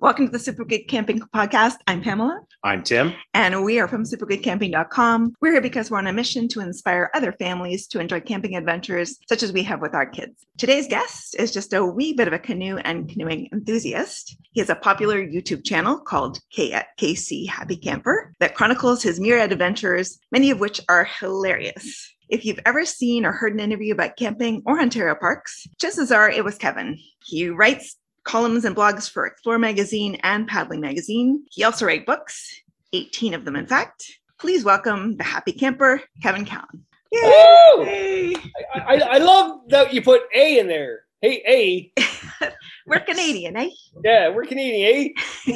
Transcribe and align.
Welcome 0.00 0.26
to 0.26 0.32
the 0.32 0.38
Super 0.38 0.64
Good 0.64 0.88
Camping 0.88 1.20
Podcast. 1.34 1.76
I'm 1.86 2.02
Pamela. 2.02 2.40
I'm 2.62 2.82
Tim. 2.82 3.14
And 3.32 3.64
we 3.64 3.78
are 3.78 3.88
from 3.88 4.04
supergoodcamping.com. 4.04 5.34
We're 5.40 5.52
here 5.52 5.60
because 5.62 5.90
we're 5.90 5.96
on 5.98 6.06
a 6.06 6.12
mission 6.12 6.48
to 6.48 6.60
inspire 6.60 7.10
other 7.14 7.32
families 7.32 7.86
to 7.88 8.00
enjoy 8.00 8.20
camping 8.20 8.56
adventures 8.56 9.18
such 9.26 9.42
as 9.42 9.52
we 9.52 9.62
have 9.62 9.80
with 9.80 9.94
our 9.94 10.04
kids. 10.04 10.44
Today's 10.58 10.86
guest 10.86 11.36
is 11.38 11.50
just 11.50 11.72
a 11.72 11.84
wee 11.84 12.12
bit 12.12 12.28
of 12.28 12.34
a 12.34 12.38
canoe 12.38 12.76
and 12.78 13.08
canoeing 13.08 13.48
enthusiast. 13.52 14.36
He 14.52 14.60
has 14.60 14.68
a 14.68 14.74
popular 14.74 15.24
YouTube 15.24 15.64
channel 15.64 15.98
called 15.98 16.40
K- 16.52 16.82
KC 16.98 17.48
Happy 17.48 17.76
Camper 17.76 18.34
that 18.38 18.54
chronicles 18.54 19.02
his 19.02 19.18
myriad 19.18 19.50
adventures, 19.50 20.18
many 20.30 20.50
of 20.50 20.60
which 20.60 20.80
are 20.90 21.04
hilarious. 21.04 22.12
If 22.28 22.44
you've 22.44 22.60
ever 22.66 22.84
seen 22.84 23.24
or 23.24 23.32
heard 23.32 23.54
an 23.54 23.60
interview 23.60 23.94
about 23.94 24.16
camping 24.16 24.62
or 24.66 24.80
Ontario 24.80 25.14
parks, 25.14 25.66
chances 25.80 26.10
are 26.12 26.28
it 26.28 26.44
was 26.44 26.58
Kevin. 26.58 26.98
He 27.24 27.48
writes 27.48 27.96
columns 28.26 28.64
and 28.64 28.76
blogs 28.76 29.08
for 29.08 29.24
Explore 29.24 29.58
Magazine 29.58 30.16
and 30.22 30.46
Paddling 30.46 30.80
Magazine. 30.80 31.44
He 31.50 31.64
also 31.64 31.86
writes 31.86 32.04
books, 32.04 32.60
18 32.92 33.32
of 33.32 33.44
them, 33.44 33.56
in 33.56 33.66
fact. 33.66 34.18
Please 34.38 34.64
welcome 34.64 35.16
the 35.16 35.24
happy 35.24 35.52
camper, 35.52 36.02
Kevin 36.22 36.44
Callan. 36.44 36.84
Yay! 37.12 38.34
I, 38.74 38.80
I, 38.80 38.94
I 38.96 39.18
love 39.18 39.60
that 39.68 39.94
you 39.94 40.02
put 40.02 40.22
A 40.34 40.58
in 40.58 40.66
there. 40.66 41.00
Hey, 41.22 41.92
A. 41.96 42.52
we're 42.86 43.00
Canadian, 43.00 43.56
eh? 43.56 43.70
Yeah, 44.04 44.28
we're 44.28 44.44
Canadian, 44.44 45.14
eh? 45.46 45.52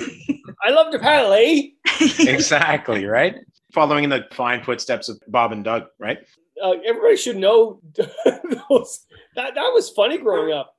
I 0.65 0.71
love 0.71 0.93
to 0.93 0.99
paddle, 0.99 1.33
eh? 1.33 1.71
exactly, 2.21 3.05
right? 3.05 3.35
Following 3.75 4.05
in 4.05 4.11
the 4.11 4.27
fine 4.33 4.63
footsteps 4.63 5.09
of 5.09 5.21
Bob 5.27 5.53
and 5.53 5.65
Doug, 5.65 5.87
right? 5.99 6.19
Uh, 6.63 6.75
everybody 6.87 7.17
should 7.17 7.37
know 7.37 7.81
those, 7.95 9.07
that 9.35 9.55
that 9.55 9.71
was 9.75 9.91
funny 9.91 10.19
growing 10.19 10.53
up. 10.53 10.77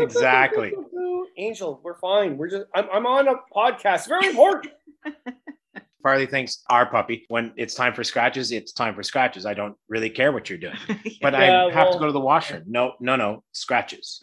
Exactly. 0.00 0.72
Angel, 1.36 1.80
we're 1.82 1.98
fine. 1.98 2.36
We're 2.36 2.48
just 2.50 2.66
I'm, 2.74 2.86
I'm 2.92 3.06
on 3.06 3.28
a 3.28 3.34
podcast. 3.54 4.08
Very 4.08 4.28
important. 4.28 4.72
Farley 6.02 6.26
thinks 6.26 6.62
our 6.68 6.84
puppy, 6.86 7.24
when 7.28 7.52
it's 7.56 7.74
time 7.74 7.94
for 7.94 8.04
scratches, 8.04 8.52
it's 8.52 8.72
time 8.72 8.94
for 8.94 9.02
scratches. 9.02 9.46
I 9.46 9.54
don't 9.54 9.74
really 9.88 10.10
care 10.10 10.32
what 10.32 10.50
you're 10.50 10.58
doing, 10.58 10.76
but 11.22 11.32
Yeah, 11.32 11.64
I 11.66 11.72
have 11.72 11.86
well- 11.86 11.92
to 11.94 11.98
go 11.98 12.06
to 12.06 12.12
the 12.12 12.20
washroom. 12.20 12.64
No, 12.66 12.92
no, 13.00 13.16
no, 13.16 13.42
scratches. 13.52 14.20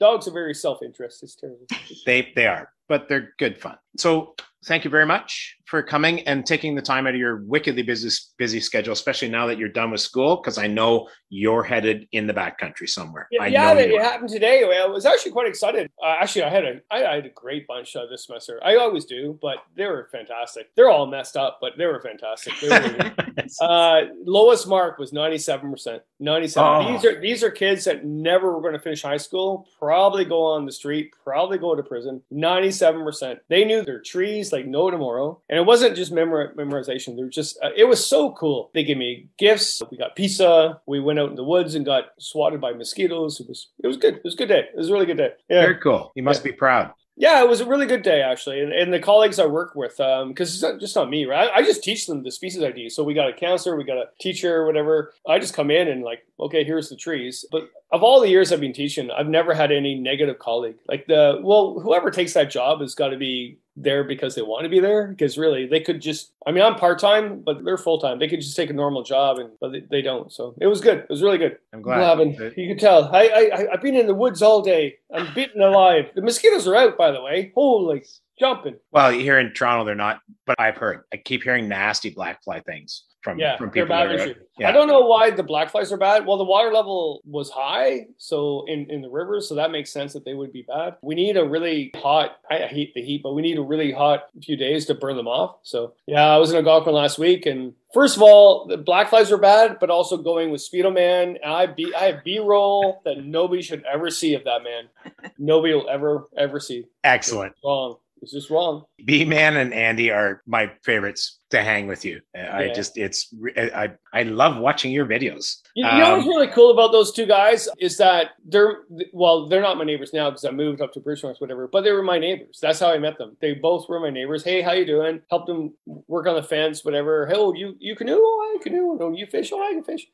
Dogs 0.00 0.26
are 0.28 0.32
very 0.32 0.54
self-interest. 0.54 1.22
It's 1.22 1.36
terrible. 1.36 1.66
They 2.04 2.32
they 2.34 2.46
are, 2.46 2.70
but 2.88 3.08
they're 3.08 3.34
good 3.38 3.58
fun. 3.58 3.76
So 3.98 4.34
thank 4.64 4.84
you 4.84 4.90
very 4.90 5.06
much 5.06 5.56
for 5.66 5.82
coming 5.82 6.20
and 6.20 6.46
taking 6.46 6.76
the 6.76 6.82
time 6.82 7.06
out 7.06 7.14
of 7.14 7.20
your 7.20 7.42
wickedly 7.44 7.82
busy 7.82 8.08
busy 8.38 8.60
schedule, 8.60 8.92
especially 8.92 9.28
now 9.28 9.46
that 9.46 9.58
you're 9.58 9.68
done 9.68 9.90
with 9.90 10.00
school, 10.00 10.36
because 10.36 10.58
I 10.58 10.68
know 10.68 11.08
you're 11.28 11.64
headed 11.64 12.06
in 12.12 12.26
the 12.26 12.32
backcountry 12.32 12.88
somewhere. 12.88 13.26
Yeah, 13.32 13.46
yeah 13.46 13.74
that, 13.74 13.90
it 13.90 14.00
happened 14.00 14.30
today. 14.30 14.62
I 14.62 14.86
was 14.86 15.04
actually 15.04 15.32
quite 15.32 15.48
excited. 15.48 15.90
Uh, 16.02 16.16
actually, 16.20 16.44
I 16.44 16.50
had 16.50 16.64
a 16.64 16.80
I, 16.90 17.04
I 17.04 17.14
had 17.16 17.26
a 17.26 17.30
great 17.30 17.66
bunch 17.66 17.96
uh, 17.96 18.06
this 18.06 18.26
semester. 18.26 18.60
I 18.64 18.76
always 18.76 19.04
do, 19.04 19.38
but 19.42 19.58
they 19.76 19.86
were 19.86 20.08
fantastic. 20.12 20.68
They're 20.76 20.90
all 20.90 21.06
messed 21.06 21.36
up, 21.36 21.58
but 21.60 21.72
they 21.76 21.86
were 21.86 22.00
fantastic. 22.00 22.54
They 22.60 22.68
were, 22.68 23.12
uh, 23.60 24.02
lowest 24.24 24.68
mark 24.68 24.98
was 24.98 25.12
ninety 25.12 25.38
seven 25.38 25.70
percent. 25.70 26.02
Ninety 26.20 26.46
seven. 26.46 26.86
Oh. 26.86 26.92
These 26.92 27.04
are 27.04 27.20
these 27.20 27.42
are 27.42 27.50
kids 27.50 27.84
that 27.84 28.04
never 28.04 28.52
were 28.52 28.60
going 28.60 28.74
to 28.74 28.80
finish 28.80 29.02
high 29.02 29.16
school. 29.16 29.66
Probably 29.80 30.24
go 30.24 30.44
on 30.44 30.64
the 30.64 30.72
street. 30.72 31.12
Probably 31.24 31.58
go 31.58 31.74
to 31.74 31.82
prison. 31.82 32.22
Ninety 32.30 32.70
seven 32.70 33.02
percent. 33.02 33.40
They 33.48 33.64
knew 33.64 33.82
their 33.86 34.00
trees 34.00 34.52
like 34.52 34.66
no 34.66 34.90
tomorrow, 34.90 35.40
and 35.48 35.58
it 35.58 35.64
wasn't 35.64 35.96
just 35.96 36.12
memor- 36.12 36.54
memorization. 36.54 37.16
They 37.16 37.22
were 37.22 37.28
just. 37.28 37.58
Uh, 37.62 37.70
it 37.76 37.84
was 37.84 38.04
so 38.04 38.32
cool. 38.32 38.70
They 38.74 38.84
gave 38.84 38.98
me 38.98 39.28
gifts. 39.38 39.80
We 39.90 39.96
got 39.96 40.16
pizza. 40.16 40.80
We 40.86 41.00
went 41.00 41.18
out 41.18 41.30
in 41.30 41.36
the 41.36 41.44
woods 41.44 41.74
and 41.74 41.86
got 41.86 42.06
swatted 42.18 42.60
by 42.60 42.72
mosquitoes. 42.72 43.40
It 43.40 43.48
was 43.48 43.70
it 43.82 43.86
was 43.86 43.96
good. 43.96 44.16
It 44.16 44.24
was 44.24 44.34
a 44.34 44.38
good 44.38 44.48
day. 44.48 44.64
It 44.72 44.76
was 44.76 44.90
a 44.90 44.92
really 44.92 45.06
good 45.06 45.18
day. 45.18 45.30
Yeah. 45.48 45.62
Very 45.62 45.78
cool. 45.78 46.12
You 46.14 46.22
must 46.22 46.44
be 46.44 46.52
proud. 46.52 46.92
Yeah, 47.18 47.42
it 47.42 47.48
was 47.48 47.62
a 47.62 47.66
really 47.66 47.86
good 47.86 48.02
day 48.02 48.20
actually, 48.20 48.60
and, 48.60 48.72
and 48.72 48.92
the 48.92 49.00
colleagues 49.00 49.38
I 49.38 49.46
work 49.46 49.74
with, 49.74 49.96
because 49.96 50.52
it's 50.52 50.62
not 50.62 50.78
just 50.78 50.94
not 50.94 51.08
me, 51.08 51.24
right? 51.24 51.48
I, 51.50 51.60
I 51.60 51.62
just 51.62 51.82
teach 51.82 52.06
them 52.06 52.22
the 52.22 52.30
species 52.30 52.62
ID. 52.62 52.90
So 52.90 53.02
we 53.02 53.14
got 53.14 53.30
a 53.30 53.32
counselor, 53.32 53.74
we 53.74 53.84
got 53.84 53.96
a 53.96 54.10
teacher, 54.20 54.66
whatever. 54.66 55.14
I 55.26 55.38
just 55.38 55.54
come 55.54 55.70
in 55.70 55.88
and 55.88 56.02
like, 56.02 56.26
okay, 56.38 56.62
here's 56.62 56.90
the 56.90 56.96
trees. 56.96 57.46
But 57.50 57.70
of 57.90 58.02
all 58.02 58.20
the 58.20 58.28
years 58.28 58.52
I've 58.52 58.60
been 58.60 58.74
teaching, 58.74 59.10
I've 59.10 59.28
never 59.28 59.54
had 59.54 59.72
any 59.72 59.94
negative 59.94 60.38
colleague. 60.38 60.76
Like 60.88 61.06
the 61.06 61.40
well, 61.42 61.80
whoever 61.80 62.10
takes 62.10 62.34
that 62.34 62.50
job 62.50 62.82
has 62.82 62.94
got 62.94 63.08
to 63.08 63.16
be 63.16 63.60
there 63.76 64.04
because 64.04 64.34
they 64.34 64.42
want 64.42 64.64
to 64.64 64.68
be 64.68 64.80
there. 64.80 65.08
Because 65.08 65.36
really, 65.38 65.66
they 65.66 65.80
could 65.80 66.00
just. 66.00 66.32
I 66.46 66.52
mean, 66.52 66.62
I'm 66.64 66.76
part 66.76 66.98
time, 66.98 67.40
but 67.40 67.64
they're 67.64 67.76
full 67.76 67.98
time. 67.98 68.18
They 68.18 68.28
could 68.28 68.40
just 68.40 68.56
take 68.56 68.70
a 68.70 68.72
normal 68.72 69.02
job, 69.02 69.38
and 69.38 69.50
but 69.60 69.72
they, 69.72 69.82
they 69.90 70.02
don't. 70.02 70.32
So 70.32 70.54
it 70.60 70.66
was 70.66 70.80
good. 70.80 70.98
It 70.98 71.10
was 71.10 71.22
really 71.22 71.38
good. 71.38 71.58
I'm 71.72 71.82
glad. 71.82 72.00
Loving. 72.00 72.32
You 72.56 72.68
can 72.68 72.78
tell. 72.78 73.04
I, 73.14 73.26
I 73.26 73.50
I- 73.54 73.72
I've 73.74 73.82
been 73.82 73.94
in 73.96 74.06
the 74.06 74.14
woods 74.14 74.42
all 74.42 74.62
day. 74.62 74.96
I'm 75.12 75.32
beaten 75.34 75.60
alive. 75.62 76.06
The 76.14 76.22
mosquitoes 76.22 76.66
are 76.66 76.76
out, 76.76 76.96
by 76.96 77.10
the 77.10 77.20
way. 77.22 77.52
Holy 77.54 78.04
jumping. 78.38 78.76
Well, 78.92 79.10
here 79.12 79.38
in 79.38 79.52
Toronto, 79.54 79.84
they're 79.84 79.94
not, 79.94 80.20
but 80.46 80.56
I've 80.58 80.76
heard. 80.76 81.04
I 81.12 81.16
keep 81.16 81.42
hearing 81.42 81.68
nasty 81.68 82.10
black 82.10 82.42
fly 82.44 82.60
things 82.60 83.04
from 83.26 83.40
Yeah, 83.40 83.56
from 83.56 83.70
they're 83.74 83.84
people. 83.84 83.96
bad 83.96 84.12
are- 84.12 84.34
yeah. 84.58 84.68
I 84.68 84.72
don't 84.72 84.86
know 84.86 85.00
why 85.00 85.30
the 85.30 85.42
black 85.42 85.70
flies 85.70 85.90
are 85.92 85.96
bad. 85.96 86.24
Well, 86.26 86.38
the 86.38 86.44
water 86.44 86.72
level 86.72 87.20
was 87.26 87.50
high, 87.50 88.06
so 88.16 88.64
in, 88.68 88.88
in 88.88 89.02
the 89.02 89.10
rivers, 89.10 89.48
so 89.48 89.56
that 89.56 89.70
makes 89.72 89.90
sense 89.92 90.12
that 90.12 90.24
they 90.24 90.32
would 90.34 90.52
be 90.52 90.62
bad. 90.62 90.94
We 91.02 91.14
need 91.16 91.36
a 91.36 91.44
really 91.44 91.90
hot. 91.96 92.38
I 92.48 92.58
hate 92.60 92.94
the 92.94 93.02
heat, 93.02 93.22
but 93.24 93.34
we 93.34 93.42
need 93.42 93.58
a 93.58 93.62
really 93.62 93.90
hot 93.92 94.28
few 94.42 94.56
days 94.56 94.86
to 94.86 94.94
burn 94.94 95.16
them 95.16 95.26
off. 95.28 95.56
So 95.64 95.92
yeah, 96.06 96.24
I 96.24 96.38
was 96.38 96.50
in 96.52 96.56
Algonquin 96.56 96.94
last 96.94 97.18
week, 97.18 97.44
and 97.46 97.74
first 97.92 98.16
of 98.16 98.22
all, 98.22 98.66
the 98.66 98.76
black 98.78 99.10
flies 99.10 99.30
are 99.32 99.36
bad, 99.38 99.78
but 99.80 99.90
also 99.90 100.16
going 100.16 100.50
with 100.50 100.60
Speedo 100.62 100.94
Man. 100.94 101.36
I 101.44 101.66
be 101.66 101.92
I 101.94 102.12
have 102.12 102.24
B 102.24 102.38
roll 102.38 103.02
that 103.04 103.24
nobody 103.24 103.60
should 103.60 103.84
ever 103.92 104.08
see 104.10 104.34
of 104.34 104.44
that 104.44 104.62
man. 104.62 104.84
Nobody 105.38 105.74
will 105.74 105.88
ever 105.90 106.28
ever 106.36 106.60
see. 106.60 106.84
Excellent. 107.04 107.54
Wrong. 107.64 107.96
It's 108.22 108.32
just 108.32 108.50
wrong. 108.50 108.84
B 109.04 109.24
Man 109.24 109.56
and 109.58 109.72
Andy 109.74 110.10
are 110.10 110.42
my 110.46 110.72
favorites 110.82 111.38
to 111.50 111.62
hang 111.62 111.86
with 111.86 112.04
you. 112.04 112.20
I 112.34 112.64
Yeah. 112.64 112.72
just, 112.72 112.96
it's, 112.96 113.32
I, 113.56 113.92
I 114.12 114.22
love 114.24 114.56
watching 114.56 114.90
your 114.90 115.04
videos. 115.06 115.60
You, 115.74 115.86
you 115.86 115.98
know 115.98 116.06
Um, 116.06 116.16
what's 116.16 116.26
really 116.26 116.48
cool 116.48 116.70
about 116.72 116.92
those 116.92 117.12
two 117.12 117.26
guys 117.26 117.68
is 117.78 117.96
that 117.98 118.30
they're 118.44 118.78
well, 119.12 119.48
they're 119.48 119.60
not 119.60 119.76
my 119.76 119.84
neighbors 119.84 120.12
now 120.14 120.30
because 120.30 120.44
I 120.44 120.50
moved 120.50 120.80
up 120.80 120.92
to 120.94 121.00
Bridgenorth, 121.00 121.40
whatever. 121.40 121.68
But 121.68 121.82
they 121.82 121.92
were 121.92 122.02
my 122.02 122.18
neighbors. 122.18 122.58
That's 122.60 122.80
how 122.80 122.90
I 122.90 122.98
met 122.98 123.18
them. 123.18 123.36
They 123.40 123.52
both 123.54 123.88
were 123.88 124.00
my 124.00 124.10
neighbors. 124.10 124.42
Hey, 124.42 124.62
how 124.62 124.72
you 124.72 124.86
doing? 124.86 125.20
Helped 125.30 125.46
them 125.46 125.74
work 126.08 126.26
on 126.26 126.34
the 126.36 126.42
fence, 126.42 126.84
whatever. 126.84 127.26
Hey, 127.26 127.34
oh, 127.36 127.52
you 127.52 127.76
you 127.78 127.94
canoe? 127.94 128.18
Oh, 128.18 128.56
I 128.58 128.62
canoe. 128.62 128.98
Oh, 129.00 129.12
you 129.12 129.26
fish? 129.26 129.50
Oh, 129.52 129.62
I 129.62 129.72
can 129.72 129.84
fish. 129.84 130.06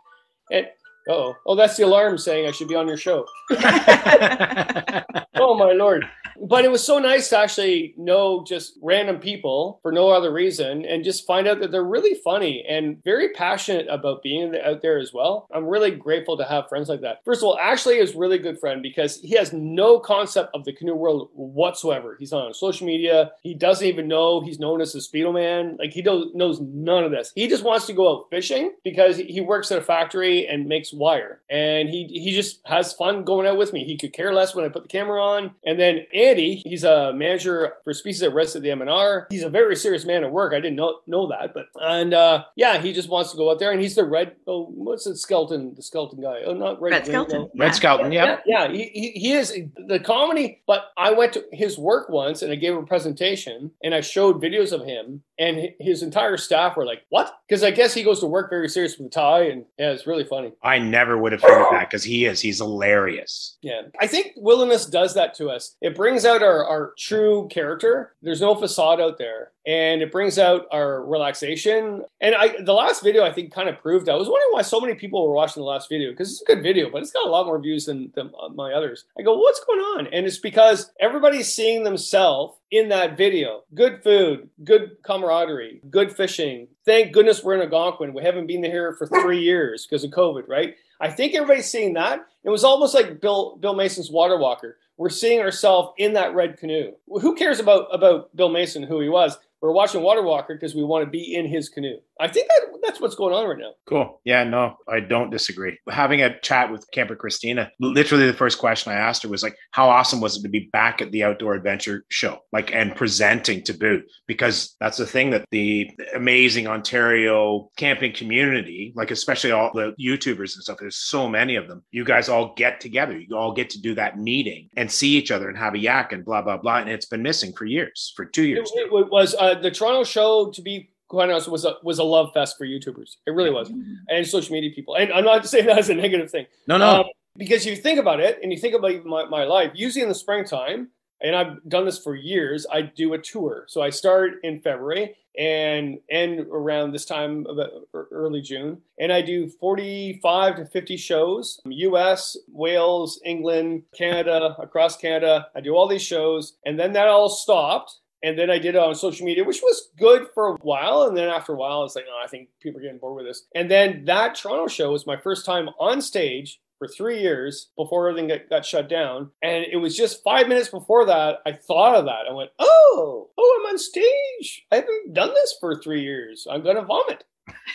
And 0.50 0.66
oh, 1.08 1.34
oh, 1.46 1.54
that's 1.54 1.76
the 1.76 1.84
alarm 1.84 2.18
saying 2.18 2.46
I 2.48 2.50
should 2.50 2.68
be 2.68 2.74
on 2.74 2.88
your 2.88 2.96
show. 2.96 3.24
Oh 5.44 5.56
my 5.56 5.72
lord! 5.72 6.04
But 6.40 6.64
it 6.64 6.70
was 6.70 6.84
so 6.84 6.98
nice 6.98 7.28
to 7.28 7.38
actually 7.38 7.94
know 7.96 8.44
just 8.46 8.78
random 8.82 9.18
people 9.18 9.78
for 9.82 9.92
no 9.92 10.10
other 10.10 10.32
reason, 10.32 10.84
and 10.84 11.04
just 11.04 11.26
find 11.26 11.46
out 11.46 11.60
that 11.60 11.70
they're 11.70 11.84
really 11.84 12.14
funny 12.14 12.64
and 12.68 13.02
very 13.04 13.30
passionate 13.32 13.86
about 13.88 14.22
being 14.22 14.54
out 14.64 14.82
there 14.82 14.98
as 14.98 15.12
well. 15.12 15.46
I'm 15.54 15.66
really 15.66 15.90
grateful 15.90 16.36
to 16.36 16.44
have 16.44 16.68
friends 16.68 16.88
like 16.88 17.00
that. 17.02 17.24
First 17.24 17.42
of 17.42 17.44
all, 17.44 17.58
Ashley 17.58 17.96
is 17.96 18.14
really 18.14 18.38
good 18.38 18.58
friend 18.58 18.82
because 18.82 19.20
he 19.20 19.36
has 19.36 19.52
no 19.52 19.98
concept 19.98 20.50
of 20.54 20.64
the 20.64 20.72
canoe 20.72 20.94
world 20.94 21.30
whatsoever. 21.34 22.16
He's 22.18 22.32
not 22.32 22.46
on 22.46 22.54
social 22.54 22.86
media. 22.86 23.32
He 23.42 23.54
doesn't 23.54 23.86
even 23.86 24.08
know 24.08 24.40
he's 24.40 24.58
known 24.58 24.80
as 24.80 24.92
the 24.92 24.98
Speedo 25.00 25.32
Man. 25.32 25.76
Like 25.78 25.92
he 25.92 26.02
knows 26.02 26.60
none 26.60 27.04
of 27.04 27.10
this. 27.10 27.32
He 27.34 27.48
just 27.48 27.64
wants 27.64 27.86
to 27.86 27.92
go 27.92 28.10
out 28.10 28.26
fishing 28.30 28.72
because 28.84 29.16
he 29.16 29.40
works 29.40 29.70
at 29.70 29.78
a 29.78 29.82
factory 29.82 30.46
and 30.46 30.66
makes 30.66 30.92
wire, 30.92 31.40
and 31.50 31.88
he 31.88 32.06
he 32.06 32.32
just 32.32 32.60
has 32.66 32.92
fun 32.92 33.24
going 33.24 33.46
out 33.46 33.58
with 33.58 33.72
me. 33.72 33.84
He 33.84 33.96
could 33.96 34.12
care 34.12 34.32
less 34.32 34.54
when 34.54 34.64
I 34.64 34.68
put 34.68 34.82
the 34.82 34.88
camera 34.88 35.22
on. 35.22 35.54
And 35.64 35.78
then 35.78 36.06
Andy, 36.22 36.62
he's 36.64 36.84
a 36.84 37.12
manager 37.12 37.74
for 37.84 37.92
species 37.92 38.22
at 38.22 38.32
risk 38.32 38.56
at 38.56 38.62
the 38.62 38.68
MNR. 38.68 39.26
He's 39.30 39.42
a 39.42 39.50
very 39.50 39.76
serious 39.76 40.04
man 40.04 40.24
at 40.24 40.30
work. 40.30 40.52
I 40.52 40.60
didn't 40.60 40.76
know 40.76 41.00
know 41.06 41.26
that, 41.28 41.52
but 41.54 41.66
and 41.80 42.14
uh, 42.14 42.44
yeah, 42.56 42.78
he 42.80 42.92
just 42.92 43.08
wants 43.08 43.30
to 43.32 43.36
go 43.36 43.50
out 43.50 43.58
there, 43.58 43.72
and 43.72 43.80
he's 43.80 43.94
the 43.94 44.04
red. 44.04 44.36
Oh, 44.46 44.66
what's 44.66 45.04
the 45.04 45.16
skeleton? 45.16 45.74
The 45.74 45.82
skeleton 45.82 46.20
guy. 46.20 46.42
Oh, 46.44 46.54
not 46.54 46.80
red. 46.80 46.92
Red 46.92 47.06
Skeleton. 47.06 47.48
Red 47.56 47.66
Yeah. 47.66 47.72
Skelton, 47.72 48.12
yeah. 48.12 48.38
Yeah, 48.46 48.66
yeah, 48.68 48.72
he, 48.72 48.90
he, 48.92 49.10
he 49.18 49.32
is 49.32 49.52
the 49.88 49.98
comedy. 49.98 50.62
But 50.66 50.86
I 50.96 51.12
went 51.12 51.32
to 51.34 51.44
his 51.52 51.78
work 51.78 52.08
once 52.08 52.42
and 52.42 52.52
I 52.52 52.56
gave 52.56 52.72
him 52.72 52.78
a 52.78 52.86
presentation 52.86 53.70
and 53.82 53.94
I 53.94 54.00
showed 54.00 54.42
videos 54.42 54.72
of 54.72 54.84
him, 54.84 55.22
and 55.38 55.70
his 55.80 56.02
entire 56.02 56.36
staff 56.36 56.76
were 56.76 56.86
like, 56.86 57.02
"What?" 57.08 57.34
Because 57.48 57.62
I 57.64 57.70
guess 57.70 57.94
he 57.94 58.02
goes 58.02 58.20
to 58.20 58.26
work 58.26 58.50
very 58.50 58.68
serious 58.68 58.98
with 58.98 59.08
a 59.08 59.10
tie, 59.10 59.44
and 59.44 59.64
yeah, 59.78 59.90
it's 59.90 60.06
really 60.06 60.24
funny. 60.24 60.52
I 60.62 60.78
never 60.78 61.18
would 61.18 61.32
have 61.32 61.40
figured 61.40 61.66
that 61.72 61.88
because 61.90 62.04
he 62.04 62.26
is. 62.26 62.40
He's 62.40 62.58
hilarious. 62.58 63.56
Yeah. 63.62 63.82
I 64.00 64.06
think 64.06 64.32
Wilderness 64.36 64.86
does 64.86 65.14
that 65.14 65.34
to 65.36 65.48
us. 65.48 65.76
It 65.80 65.94
brings 65.94 66.11
out 66.24 66.42
our, 66.42 66.64
our 66.64 66.92
true 66.98 67.48
character. 67.50 68.14
There's 68.22 68.40
no 68.40 68.54
facade 68.54 69.00
out 69.00 69.18
there. 69.18 69.50
And 69.66 70.02
it 70.02 70.10
brings 70.10 70.38
out 70.38 70.66
our 70.72 71.04
relaxation. 71.04 72.04
And 72.20 72.34
I 72.34 72.60
the 72.62 72.72
last 72.72 73.02
video 73.02 73.24
I 73.24 73.32
think 73.32 73.52
kind 73.52 73.68
of 73.68 73.78
proved 73.80 74.06
that. 74.06 74.12
I 74.12 74.16
was 74.16 74.28
wondering 74.28 74.50
why 74.50 74.62
so 74.62 74.80
many 74.80 74.94
people 74.94 75.26
were 75.26 75.34
watching 75.34 75.60
the 75.60 75.68
last 75.68 75.88
video 75.88 76.10
because 76.10 76.32
it's 76.32 76.42
a 76.42 76.44
good 76.44 76.62
video, 76.62 76.90
but 76.90 77.02
it's 77.02 77.12
got 77.12 77.26
a 77.26 77.30
lot 77.30 77.46
more 77.46 77.60
views 77.60 77.86
than, 77.86 78.12
than 78.14 78.32
my 78.54 78.72
others. 78.72 79.04
I 79.18 79.22
go, 79.22 79.36
what's 79.36 79.64
going 79.64 79.78
on? 79.78 80.06
And 80.08 80.26
it's 80.26 80.38
because 80.38 80.90
everybody's 81.00 81.52
seeing 81.52 81.84
themselves 81.84 82.58
in 82.72 82.88
that 82.88 83.16
video. 83.16 83.62
Good 83.74 84.02
food, 84.02 84.48
good 84.64 84.96
camaraderie, 85.04 85.80
good 85.90 86.10
fishing. 86.10 86.66
Thank 86.84 87.12
goodness 87.12 87.44
we're 87.44 87.54
in 87.54 87.62
Algonquin. 87.62 88.14
We 88.14 88.24
haven't 88.24 88.48
been 88.48 88.64
here 88.64 88.94
for 88.94 89.06
three 89.06 89.40
years 89.40 89.86
because 89.86 90.02
of 90.02 90.10
COVID, 90.10 90.48
right? 90.48 90.74
I 91.02 91.10
think 91.10 91.34
everybody's 91.34 91.68
seeing 91.68 91.94
that. 91.94 92.20
It 92.44 92.50
was 92.50 92.62
almost 92.62 92.94
like 92.94 93.20
Bill 93.20 93.56
Bill 93.60 93.74
Mason's 93.74 94.10
Water 94.10 94.38
Walker. 94.38 94.78
We're 94.96 95.08
seeing 95.08 95.40
ourselves 95.40 95.92
in 95.98 96.12
that 96.12 96.32
red 96.32 96.58
canoe. 96.58 96.92
Who 97.08 97.34
cares 97.34 97.58
about 97.58 97.92
about 97.92 98.34
Bill 98.36 98.48
Mason, 98.48 98.84
who 98.84 99.00
he 99.00 99.08
was? 99.08 99.36
We're 99.60 99.72
watching 99.72 100.02
Water 100.02 100.22
Walker 100.22 100.54
because 100.54 100.76
we 100.76 100.84
want 100.84 101.04
to 101.04 101.10
be 101.10 101.34
in 101.34 101.46
his 101.46 101.68
canoe. 101.68 101.96
I 102.22 102.28
think 102.28 102.48
that 102.48 102.78
that's 102.84 103.00
what's 103.00 103.16
going 103.16 103.34
on 103.34 103.48
right 103.48 103.58
now. 103.58 103.72
Cool. 103.86 104.20
Yeah, 104.24 104.44
no, 104.44 104.76
I 104.88 105.00
don't 105.00 105.30
disagree. 105.30 105.76
Having 105.90 106.22
a 106.22 106.38
chat 106.40 106.70
with 106.70 106.88
Camper 106.92 107.16
Christina, 107.16 107.70
literally 107.80 108.26
the 108.26 108.32
first 108.32 108.58
question 108.58 108.92
I 108.92 108.96
asked 108.96 109.24
her 109.24 109.28
was 109.28 109.42
like, 109.42 109.56
how 109.72 109.88
awesome 109.88 110.20
was 110.20 110.36
it 110.36 110.42
to 110.42 110.48
be 110.48 110.70
back 110.72 111.02
at 111.02 111.10
the 111.10 111.24
outdoor 111.24 111.54
adventure 111.54 112.04
show? 112.10 112.38
Like 112.52 112.72
and 112.72 112.94
presenting 112.94 113.64
to 113.64 113.72
boot 113.72 114.04
because 114.28 114.76
that's 114.78 114.98
the 114.98 115.06
thing 115.06 115.30
that 115.30 115.44
the 115.50 115.90
amazing 116.14 116.68
Ontario 116.68 117.70
camping 117.76 118.12
community, 118.12 118.92
like 118.94 119.10
especially 119.10 119.50
all 119.50 119.72
the 119.74 119.92
YouTubers 120.00 120.54
and 120.54 120.62
stuff, 120.62 120.78
there's 120.78 120.96
so 120.96 121.28
many 121.28 121.56
of 121.56 121.66
them. 121.66 121.82
You 121.90 122.04
guys 122.04 122.28
all 122.28 122.54
get 122.54 122.80
together. 122.80 123.18
You 123.18 123.36
all 123.36 123.52
get 123.52 123.68
to 123.70 123.80
do 123.80 123.96
that 123.96 124.18
meeting 124.18 124.68
and 124.76 124.90
see 124.90 125.16
each 125.16 125.32
other 125.32 125.48
and 125.48 125.58
have 125.58 125.74
a 125.74 125.78
yak 125.78 126.12
and 126.12 126.24
blah 126.24 126.42
blah 126.42 126.58
blah. 126.58 126.78
And 126.78 126.88
it's 126.88 127.06
been 127.06 127.22
missing 127.22 127.52
for 127.52 127.64
years, 127.64 128.12
for 128.14 128.24
two 128.24 128.44
years. 128.44 128.70
It, 128.76 128.92
it 128.92 129.10
was 129.10 129.34
uh, 129.40 129.54
the 129.54 129.72
Toronto 129.72 130.04
show 130.04 130.50
to 130.50 130.62
be 130.62 130.91
quite 131.12 131.30
honest, 131.30 131.48
was 131.48 131.64
a 131.64 131.74
was 131.82 131.98
a 131.98 132.04
love 132.04 132.32
fest 132.32 132.56
for 132.56 132.66
YouTubers. 132.66 133.16
It 133.26 133.32
really 133.32 133.50
was, 133.50 133.70
and 134.08 134.26
social 134.26 134.52
media 134.52 134.70
people. 134.74 134.96
And 134.96 135.12
I'm 135.12 135.24
not 135.24 135.46
saying 135.46 135.66
that 135.66 135.78
as 135.78 135.90
a 135.90 135.94
negative 135.94 136.30
thing. 136.30 136.46
No, 136.66 136.78
no. 136.78 137.00
Um, 137.00 137.04
because 137.36 137.64
you 137.64 137.76
think 137.76 137.98
about 137.98 138.20
it, 138.20 138.38
and 138.42 138.52
you 138.52 138.58
think 138.58 138.74
about 138.74 139.04
my, 139.04 139.24
my 139.26 139.44
life. 139.44 139.72
Usually 139.74 140.02
in 140.02 140.08
the 140.08 140.14
springtime, 140.14 140.88
and 141.20 141.36
I've 141.36 141.62
done 141.68 141.84
this 141.84 141.98
for 141.98 142.14
years. 142.14 142.66
I 142.70 142.82
do 142.82 143.12
a 143.12 143.18
tour. 143.18 143.64
So 143.68 143.82
I 143.82 143.90
start 143.90 144.34
in 144.42 144.60
February 144.60 145.14
and 145.38 145.98
end 146.10 146.46
around 146.50 146.92
this 146.92 147.06
time 147.06 147.46
of 147.46 147.58
early 147.94 148.42
June, 148.42 148.78
and 148.98 149.12
I 149.12 149.22
do 149.22 149.48
45 149.48 150.56
to 150.56 150.64
50 150.66 150.96
shows, 150.96 151.60
U.S., 151.64 152.36
Wales, 152.48 153.20
England, 153.24 153.84
Canada, 153.96 154.56
across 154.58 154.96
Canada. 154.96 155.48
I 155.54 155.60
do 155.60 155.74
all 155.74 155.88
these 155.88 156.02
shows, 156.02 156.54
and 156.66 156.78
then 156.78 156.92
that 156.94 157.08
all 157.08 157.30
stopped 157.30 157.98
and 158.22 158.38
then 158.38 158.50
I 158.50 158.58
did 158.58 158.74
it 158.74 158.78
on 158.80 158.94
social 158.94 159.26
media, 159.26 159.44
which 159.44 159.62
was 159.62 159.90
good 159.98 160.28
for 160.34 160.48
a 160.48 160.56
while. 160.62 161.02
And 161.04 161.16
then 161.16 161.28
after 161.28 161.52
a 161.52 161.56
while, 161.56 161.84
it's 161.84 161.96
like, 161.96 162.04
oh, 162.10 162.22
I 162.24 162.28
think 162.28 162.48
people 162.60 162.80
are 162.80 162.82
getting 162.82 162.98
bored 162.98 163.16
with 163.16 163.26
this. 163.26 163.44
And 163.54 163.70
then 163.70 164.04
that 164.06 164.34
Toronto 164.34 164.68
show 164.68 164.92
was 164.92 165.06
my 165.06 165.16
first 165.16 165.44
time 165.44 165.68
on 165.80 166.00
stage 166.00 166.60
for 166.78 166.88
three 166.88 167.20
years 167.20 167.68
before 167.76 168.08
everything 168.08 168.28
got, 168.28 168.50
got 168.50 168.64
shut 168.64 168.88
down. 168.88 169.30
And 169.42 169.64
it 169.70 169.76
was 169.76 169.96
just 169.96 170.22
five 170.24 170.48
minutes 170.48 170.68
before 170.68 171.06
that, 171.06 171.38
I 171.46 171.52
thought 171.52 171.94
of 171.94 172.06
that. 172.06 172.26
I 172.28 172.32
went, 172.32 172.50
oh, 172.58 173.30
oh, 173.38 173.60
I'm 173.60 173.72
on 173.72 173.78
stage. 173.78 174.66
I 174.72 174.76
haven't 174.76 175.14
done 175.14 175.32
this 175.34 175.56
for 175.60 175.80
three 175.80 176.02
years. 176.02 176.46
I'm 176.50 176.62
going 176.62 176.76
to 176.76 176.82
vomit. 176.82 177.24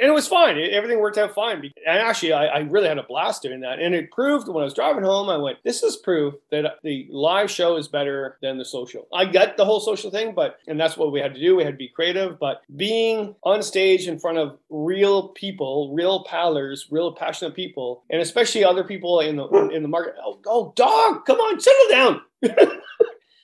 and 0.01 0.09
it 0.09 0.13
was 0.13 0.27
fine. 0.27 0.57
It, 0.57 0.73
everything 0.73 0.99
worked 0.99 1.19
out 1.19 1.35
fine. 1.35 1.61
And 1.87 1.99
actually, 1.99 2.33
I, 2.33 2.47
I, 2.47 2.59
really 2.61 2.87
had 2.87 2.97
a 2.97 3.03
blast 3.03 3.43
doing 3.43 3.61
that. 3.61 3.79
And 3.79 3.93
it 3.93 4.09
proved 4.09 4.47
when 4.47 4.63
I 4.63 4.65
was 4.65 4.73
driving 4.73 5.03
home, 5.03 5.29
I 5.29 5.37
went, 5.37 5.59
this 5.63 5.83
is 5.83 5.95
proof 5.97 6.33
that 6.49 6.79
the 6.83 7.07
live 7.11 7.51
show 7.51 7.77
is 7.77 7.87
better 7.87 8.39
than 8.41 8.57
the 8.57 8.65
social. 8.65 9.07
I 9.13 9.25
got 9.25 9.57
the 9.57 9.65
whole 9.65 9.79
social 9.79 10.09
thing, 10.09 10.33
but, 10.33 10.57
and 10.67 10.79
that's 10.79 10.97
what 10.97 11.11
we 11.11 11.19
had 11.19 11.35
to 11.35 11.39
do. 11.39 11.55
We 11.55 11.63
had 11.63 11.73
to 11.73 11.77
be 11.77 11.87
creative, 11.87 12.39
but 12.39 12.63
being 12.75 13.35
on 13.43 13.61
stage 13.61 14.07
in 14.07 14.17
front 14.17 14.39
of 14.39 14.57
real 14.71 15.29
people, 15.29 15.93
real 15.93 16.23
paddlers, 16.23 16.87
real 16.89 17.13
passionate 17.13 17.55
people, 17.55 18.03
and 18.09 18.21
especially 18.21 18.65
other 18.65 18.83
people 18.83 19.19
in 19.19 19.35
the, 19.35 19.47
in 19.69 19.83
the 19.83 19.87
market. 19.87 20.15
Oh, 20.25 20.39
oh 20.47 20.73
dog, 20.75 21.25
come 21.25 21.37
on, 21.37 21.59
settle 21.59 21.89
down. 21.89 22.21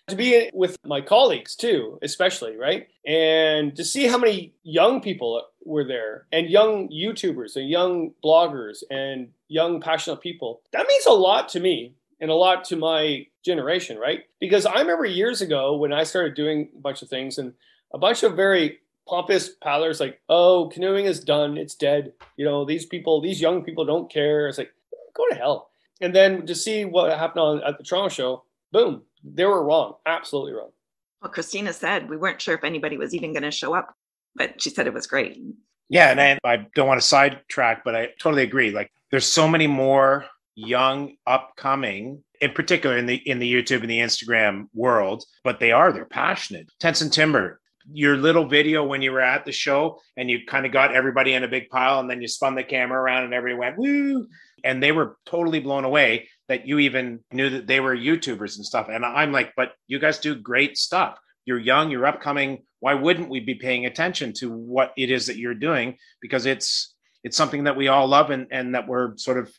to 0.08 0.16
be 0.16 0.50
with 0.54 0.78
my 0.86 1.02
colleagues 1.02 1.56
too, 1.56 2.00
especially, 2.02 2.56
right? 2.56 2.88
And 3.06 3.76
to 3.76 3.84
see 3.84 4.08
how 4.08 4.18
many 4.18 4.54
young 4.64 5.02
people 5.02 5.44
were 5.68 5.84
there 5.84 6.26
and 6.32 6.50
young 6.50 6.90
YouTubers 6.90 7.56
and 7.56 7.70
young 7.70 8.12
bloggers 8.24 8.84
and 8.90 9.30
young 9.48 9.82
passionate 9.82 10.22
people, 10.22 10.62
that 10.72 10.88
means 10.88 11.06
a 11.06 11.12
lot 11.12 11.50
to 11.50 11.60
me 11.60 11.94
and 12.20 12.32
a 12.32 12.36
lot 12.36 12.64
to 12.66 12.76
my 12.76 13.28
generation, 13.44 13.98
right? 13.98 14.24
Because 14.40 14.66
I 14.66 14.80
remember 14.80 15.06
years 15.06 15.42
ago 15.42 15.76
when 15.76 15.94
I 15.94 16.04
started 16.04 16.36
doing 16.36 16.70
a 16.76 16.80
bunch 16.80 17.02
of 17.02 17.10
things 17.10 17.38
and 17.38 17.54
a 17.94 17.98
bunch 17.98 18.24
of 18.24 18.36
very 18.36 18.80
pompous 19.08 19.50
paddlers 19.62 20.00
like, 20.00 20.20
oh, 20.30 20.70
canoeing 20.74 21.06
is 21.06 21.20
done, 21.20 21.58
it's 21.58 21.76
dead. 21.76 22.14
You 22.36 22.46
know, 22.46 22.66
these 22.66 22.86
people, 22.86 23.22
these 23.22 23.42
young 23.42 23.64
people 23.64 23.86
don't 23.86 24.12
care. 24.12 24.48
It's 24.48 24.58
like, 24.58 24.72
go 25.16 25.24
to 25.30 25.36
hell. 25.36 25.70
And 26.02 26.14
then 26.14 26.46
to 26.46 26.56
see 26.56 26.86
what 26.86 27.18
happened 27.18 27.42
on 27.42 27.64
at 27.64 27.78
the 27.78 27.84
Toronto 27.84 28.10
show, 28.10 28.44
boom, 28.72 29.04
they 29.24 29.46
were 29.46 29.64
wrong, 29.64 29.96
absolutely 30.06 30.54
wrong. 30.54 30.72
Well, 31.22 31.32
Christina 31.32 31.74
said 31.74 32.10
we 32.10 32.18
weren't 32.18 32.42
sure 32.42 32.56
if 32.56 32.64
anybody 32.64 32.98
was 32.98 33.16
even 33.16 33.34
going 33.34 33.44
to 33.44 33.52
show 33.52 33.74
up, 33.74 33.96
but 34.38 34.62
she 34.62 34.70
said 34.70 34.88
it 34.88 34.94
was 34.94 35.08
great. 35.08 35.42
Yeah, 35.90 36.12
and 36.12 36.20
I, 36.20 36.40
I 36.44 36.68
don't 36.76 36.88
want 36.88 37.02
to 37.02 37.08
sidetrack, 37.08 37.84
but 37.84 37.96
I 37.96 38.10
totally 38.20 38.44
agree. 38.44 38.72
Like, 38.72 38.92
there's 39.12 39.26
so 39.26 39.48
many 39.48 39.68
more 39.68 40.26
young, 40.56 41.16
upcoming, 41.26 42.24
in 42.42 42.52
particular 42.52 42.98
in 42.98 43.06
the 43.06 43.16
in 43.16 43.40
the 43.40 43.52
YouTube 43.52 43.82
and 43.82 43.90
the 43.90 44.00
Instagram 44.00 44.68
world, 44.74 45.24
but 45.44 45.60
they 45.60 45.72
are 45.72 45.92
they're 45.92 46.06
passionate. 46.06 46.70
Tenson 46.80 47.10
Timber, 47.10 47.60
your 47.92 48.18
little 48.18 48.48
video 48.48 48.84
when 48.84 49.02
you 49.02 49.12
were 49.12 49.22
at 49.22 49.46
the 49.46 49.52
show 49.52 50.00
and 50.18 50.30
you 50.30 50.46
kind 50.46 50.66
of 50.66 50.72
got 50.72 50.94
everybody 50.94 51.34
in 51.34 51.44
a 51.44 51.48
big 51.48 51.70
pile, 51.70 52.00
and 52.00 52.10
then 52.10 52.22
you 52.22 52.28
spun 52.28 52.56
the 52.56 52.64
camera 52.64 53.00
around 53.00 53.24
and 53.24 53.34
everybody 53.34 53.60
went 53.60 53.78
woo, 53.78 54.28
and 54.64 54.84
they 54.84 54.92
were 54.92 55.18
totally 55.26 55.60
blown 55.60 55.86
away 55.86 56.28
that 56.48 56.68
you 56.68 56.80
even 56.80 57.20
knew 57.32 57.50
that 57.50 57.68
they 57.68 57.80
were 57.80 57.96
YouTubers 57.96 58.58
and 58.58 58.66
stuff. 58.66 58.88
And 58.90 59.06
I'm 59.06 59.32
like, 59.32 59.54
but 59.56 59.74
you 59.88 60.00
guys 60.00 60.20
do 60.20 60.36
great 60.36 60.78
stuff. 60.78 61.18
You're 61.48 61.60
young, 61.60 61.90
you're 61.90 62.06
upcoming. 62.06 62.64
Why 62.82 62.94
wouldn't 62.94 63.30
we 63.30 63.40
be 63.40 63.56
paying 63.56 63.86
attention 63.86 64.34
to 64.34 64.52
what 64.52 64.92
it 64.98 65.10
is 65.10 65.26
that 65.28 65.38
you're 65.38 65.56
doing? 65.56 65.98
Because 66.22 66.46
it's 66.46 66.94
it's 67.24 67.38
something 67.38 67.64
that 67.64 67.76
we 67.76 67.88
all 67.88 68.06
love 68.08 68.30
and, 68.30 68.48
and 68.52 68.76
that 68.76 68.88
we're 68.88 69.18
sort 69.18 69.38
of, 69.38 69.52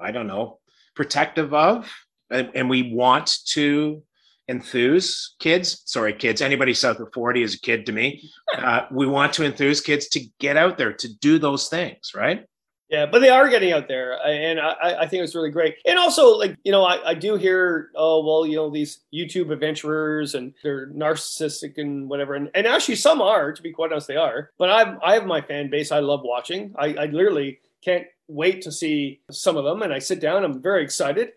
I 0.00 0.12
don't 0.12 0.28
know, 0.28 0.60
protective 0.94 1.52
of. 1.52 1.92
And, 2.30 2.50
and 2.54 2.70
we 2.70 2.94
want 2.94 3.38
to 3.48 4.02
enthuse 4.48 5.34
kids. 5.38 5.82
Sorry, 5.84 6.14
kids. 6.14 6.40
Anybody 6.40 6.74
south 6.74 7.00
of 7.00 7.12
40 7.12 7.42
is 7.42 7.54
a 7.54 7.60
kid 7.60 7.86
to 7.86 7.92
me. 7.92 8.30
Uh, 8.52 8.86
we 8.92 9.06
want 9.06 9.32
to 9.32 9.44
enthuse 9.44 9.80
kids 9.80 10.08
to 10.08 10.20
get 10.38 10.58
out 10.58 10.76
there 10.76 10.92
to 10.92 11.08
do 11.20 11.38
those 11.38 11.68
things, 11.68 12.12
right? 12.14 12.44
Yeah, 12.92 13.06
but 13.06 13.20
they 13.20 13.30
are 13.30 13.48
getting 13.48 13.72
out 13.72 13.88
there, 13.88 14.18
and 14.22 14.60
I, 14.60 14.96
I 15.00 15.06
think 15.06 15.24
it's 15.24 15.34
really 15.34 15.48
great. 15.50 15.76
And 15.86 15.98
also, 15.98 16.36
like 16.36 16.58
you 16.62 16.70
know, 16.70 16.84
I, 16.84 17.12
I 17.12 17.14
do 17.14 17.36
hear, 17.36 17.88
oh 17.96 18.22
well, 18.22 18.44
you 18.46 18.56
know, 18.56 18.68
these 18.68 19.00
YouTube 19.14 19.50
adventurers 19.50 20.34
and 20.34 20.52
they're 20.62 20.88
narcissistic 20.88 21.78
and 21.78 22.10
whatever, 22.10 22.34
and, 22.34 22.50
and 22.54 22.66
actually 22.66 22.96
some 22.96 23.22
are, 23.22 23.50
to 23.50 23.62
be 23.62 23.72
quite 23.72 23.92
honest, 23.92 24.08
they 24.08 24.16
are. 24.16 24.50
But 24.58 24.68
I 24.68 24.94
I 25.02 25.14
have 25.14 25.24
my 25.24 25.40
fan 25.40 25.70
base 25.70 25.90
I 25.90 26.00
love 26.00 26.20
watching. 26.22 26.74
I, 26.78 26.88
I 26.88 27.04
literally 27.06 27.60
can't 27.82 28.04
wait 28.28 28.60
to 28.62 28.70
see 28.70 29.22
some 29.30 29.56
of 29.56 29.64
them, 29.64 29.80
and 29.80 29.90
I 29.94 29.98
sit 29.98 30.20
down, 30.20 30.44
I'm 30.44 30.60
very 30.60 30.82
excited, 30.84 31.30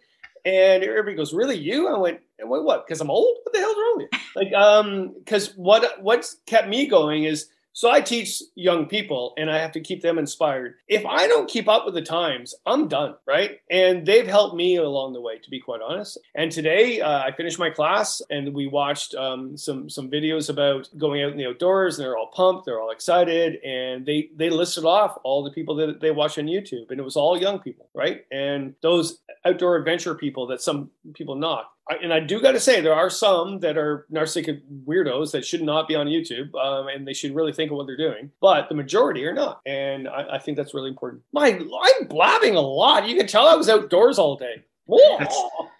and 0.43 0.83
everybody 0.83 1.15
goes, 1.15 1.33
"Really, 1.33 1.57
you?" 1.57 1.87
I 1.87 1.97
went, 1.97 2.19
"Wait, 2.37 2.63
what? 2.63 2.85
Because 2.85 2.99
I'm 2.99 3.09
old? 3.09 3.37
What 3.43 3.53
the 3.53 3.59
hell's 3.59 3.77
wrong 3.77 3.93
with 3.99 4.07
you?" 4.11 4.19
Like, 4.35 4.53
um, 4.53 5.13
because 5.19 5.53
what 5.55 6.01
what's 6.01 6.35
kept 6.47 6.67
me 6.67 6.85
going 6.85 7.23
is 7.23 7.47
so 7.75 7.91
I 7.91 7.99
teach 7.99 8.41
young 8.55 8.85
people 8.85 9.33
and 9.37 9.51
I 9.51 9.59
have 9.59 9.73
to 9.73 9.81
keep 9.81 10.01
them 10.01 10.17
inspired. 10.17 10.75
If 10.87 11.05
I 11.05 11.27
don't 11.27 11.49
keep 11.49 11.67
up 11.67 11.83
with 11.83 11.93
the 11.93 12.01
times, 12.01 12.55
I'm 12.65 12.87
done, 12.87 13.15
right? 13.27 13.59
And 13.69 14.05
they've 14.05 14.25
helped 14.25 14.55
me 14.55 14.77
along 14.77 15.11
the 15.11 15.19
way, 15.19 15.39
to 15.39 15.49
be 15.49 15.59
quite 15.59 15.81
honest. 15.81 16.17
And 16.35 16.49
today 16.49 17.01
uh, 17.01 17.19
I 17.19 17.33
finished 17.35 17.59
my 17.59 17.69
class 17.69 18.21
and 18.29 18.53
we 18.53 18.65
watched 18.65 19.13
um, 19.15 19.57
some 19.57 19.89
some 19.89 20.09
videos 20.09 20.49
about 20.49 20.87
going 20.97 21.21
out 21.21 21.33
in 21.33 21.37
the 21.37 21.47
outdoors. 21.47 21.99
And 21.99 22.05
they're 22.05 22.17
all 22.17 22.31
pumped, 22.33 22.65
they're 22.65 22.79
all 22.79 22.91
excited, 22.91 23.61
and 23.61 24.05
they 24.05 24.29
they 24.33 24.49
listed 24.49 24.85
off 24.85 25.17
all 25.25 25.43
the 25.43 25.51
people 25.51 25.75
that 25.75 25.99
they 25.99 26.11
watch 26.11 26.39
on 26.39 26.45
YouTube, 26.45 26.91
and 26.91 26.99
it 26.99 27.03
was 27.03 27.17
all 27.17 27.37
young 27.37 27.59
people, 27.59 27.89
right? 27.93 28.25
And 28.31 28.75
those 28.81 29.19
outdoor 29.43 29.75
adventure 29.75 30.15
people 30.15 30.47
that 30.47 30.61
some 30.61 30.91
people 31.13 31.35
knock. 31.35 31.74
And 32.01 32.11
I 32.11 32.19
do 32.19 32.41
got 32.41 32.53
to 32.53 32.59
say, 32.59 32.81
there 32.81 32.95
are 32.95 33.09
some 33.09 33.59
that 33.59 33.77
are 33.77 34.07
narcissistic 34.11 34.61
weirdos 34.85 35.31
that 35.31 35.45
should 35.45 35.61
not 35.61 35.87
be 35.87 35.95
on 35.95 36.07
YouTube, 36.07 36.53
um, 36.55 36.87
and 36.87 37.07
they 37.07 37.13
should 37.13 37.35
really 37.35 37.53
think 37.53 37.69
of 37.71 37.77
what 37.77 37.85
they're 37.85 37.95
doing. 37.95 38.31
But 38.41 38.69
the 38.69 38.75
majority 38.75 39.23
are 39.25 39.33
not, 39.33 39.61
and 39.65 40.07
I, 40.07 40.35
I 40.35 40.39
think 40.39 40.57
that's 40.57 40.73
really 40.73 40.89
important. 40.89 41.21
My, 41.31 41.47
I'm 41.49 42.07
blabbing 42.07 42.55
a 42.55 42.61
lot. 42.61 43.07
You 43.07 43.15
can 43.15 43.27
tell 43.27 43.47
I 43.47 43.55
was 43.55 43.69
outdoors 43.69 44.17
all 44.17 44.35
day. 44.35 44.63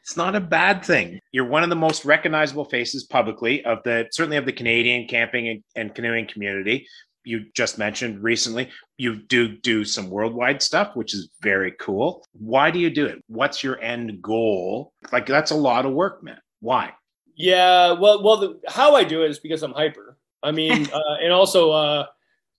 It's 0.02 0.18
not 0.18 0.36
a 0.36 0.40
bad 0.40 0.86
thing. 0.86 1.20
You're 1.32 1.46
one 1.46 1.64
of 1.64 1.70
the 1.70 1.76
most 1.76 2.06
recognizable 2.06 2.66
faces 2.66 3.04
publicly 3.04 3.66
of 3.66 3.80
the 3.84 4.08
certainly 4.12 4.38
of 4.38 4.46
the 4.46 4.54
Canadian 4.54 5.08
camping 5.08 5.48
and, 5.48 5.64
and 5.76 5.96
canoeing 5.96 6.28
community 6.28 6.88
you 7.26 7.46
just 7.56 7.78
mentioned 7.78 8.24
recently 8.24 8.70
you 8.98 9.16
do 9.16 9.48
do 9.48 9.84
some 9.84 10.10
worldwide 10.10 10.62
stuff 10.62 10.96
which 10.96 11.14
is 11.14 11.30
very 11.42 11.72
cool. 11.80 12.26
Why 12.34 12.72
do 12.72 12.80
you 12.80 12.90
do 12.90 13.06
it? 13.06 13.24
What's 13.28 13.64
your 13.64 13.80
end 13.82 14.22
goal? 14.22 14.94
Like 15.12 15.26
that's 15.26 15.52
a 15.52 15.56
lot 15.56 15.86
of 15.86 15.94
work 15.94 16.24
man. 16.24 16.40
Why? 16.60 16.94
Yeah 17.36 17.94
well 17.94 18.24
well 18.24 18.38
the, 18.38 18.60
how 18.68 18.96
i 18.96 19.04
do 19.04 19.24
it 19.24 19.32
is 19.32 19.40
because 19.40 19.64
i'm 19.64 19.74
hyper. 19.74 20.18
I 20.44 20.52
mean 20.52 20.88
uh, 20.94 21.16
and 21.22 21.32
also 21.34 21.72
uh, 21.72 22.06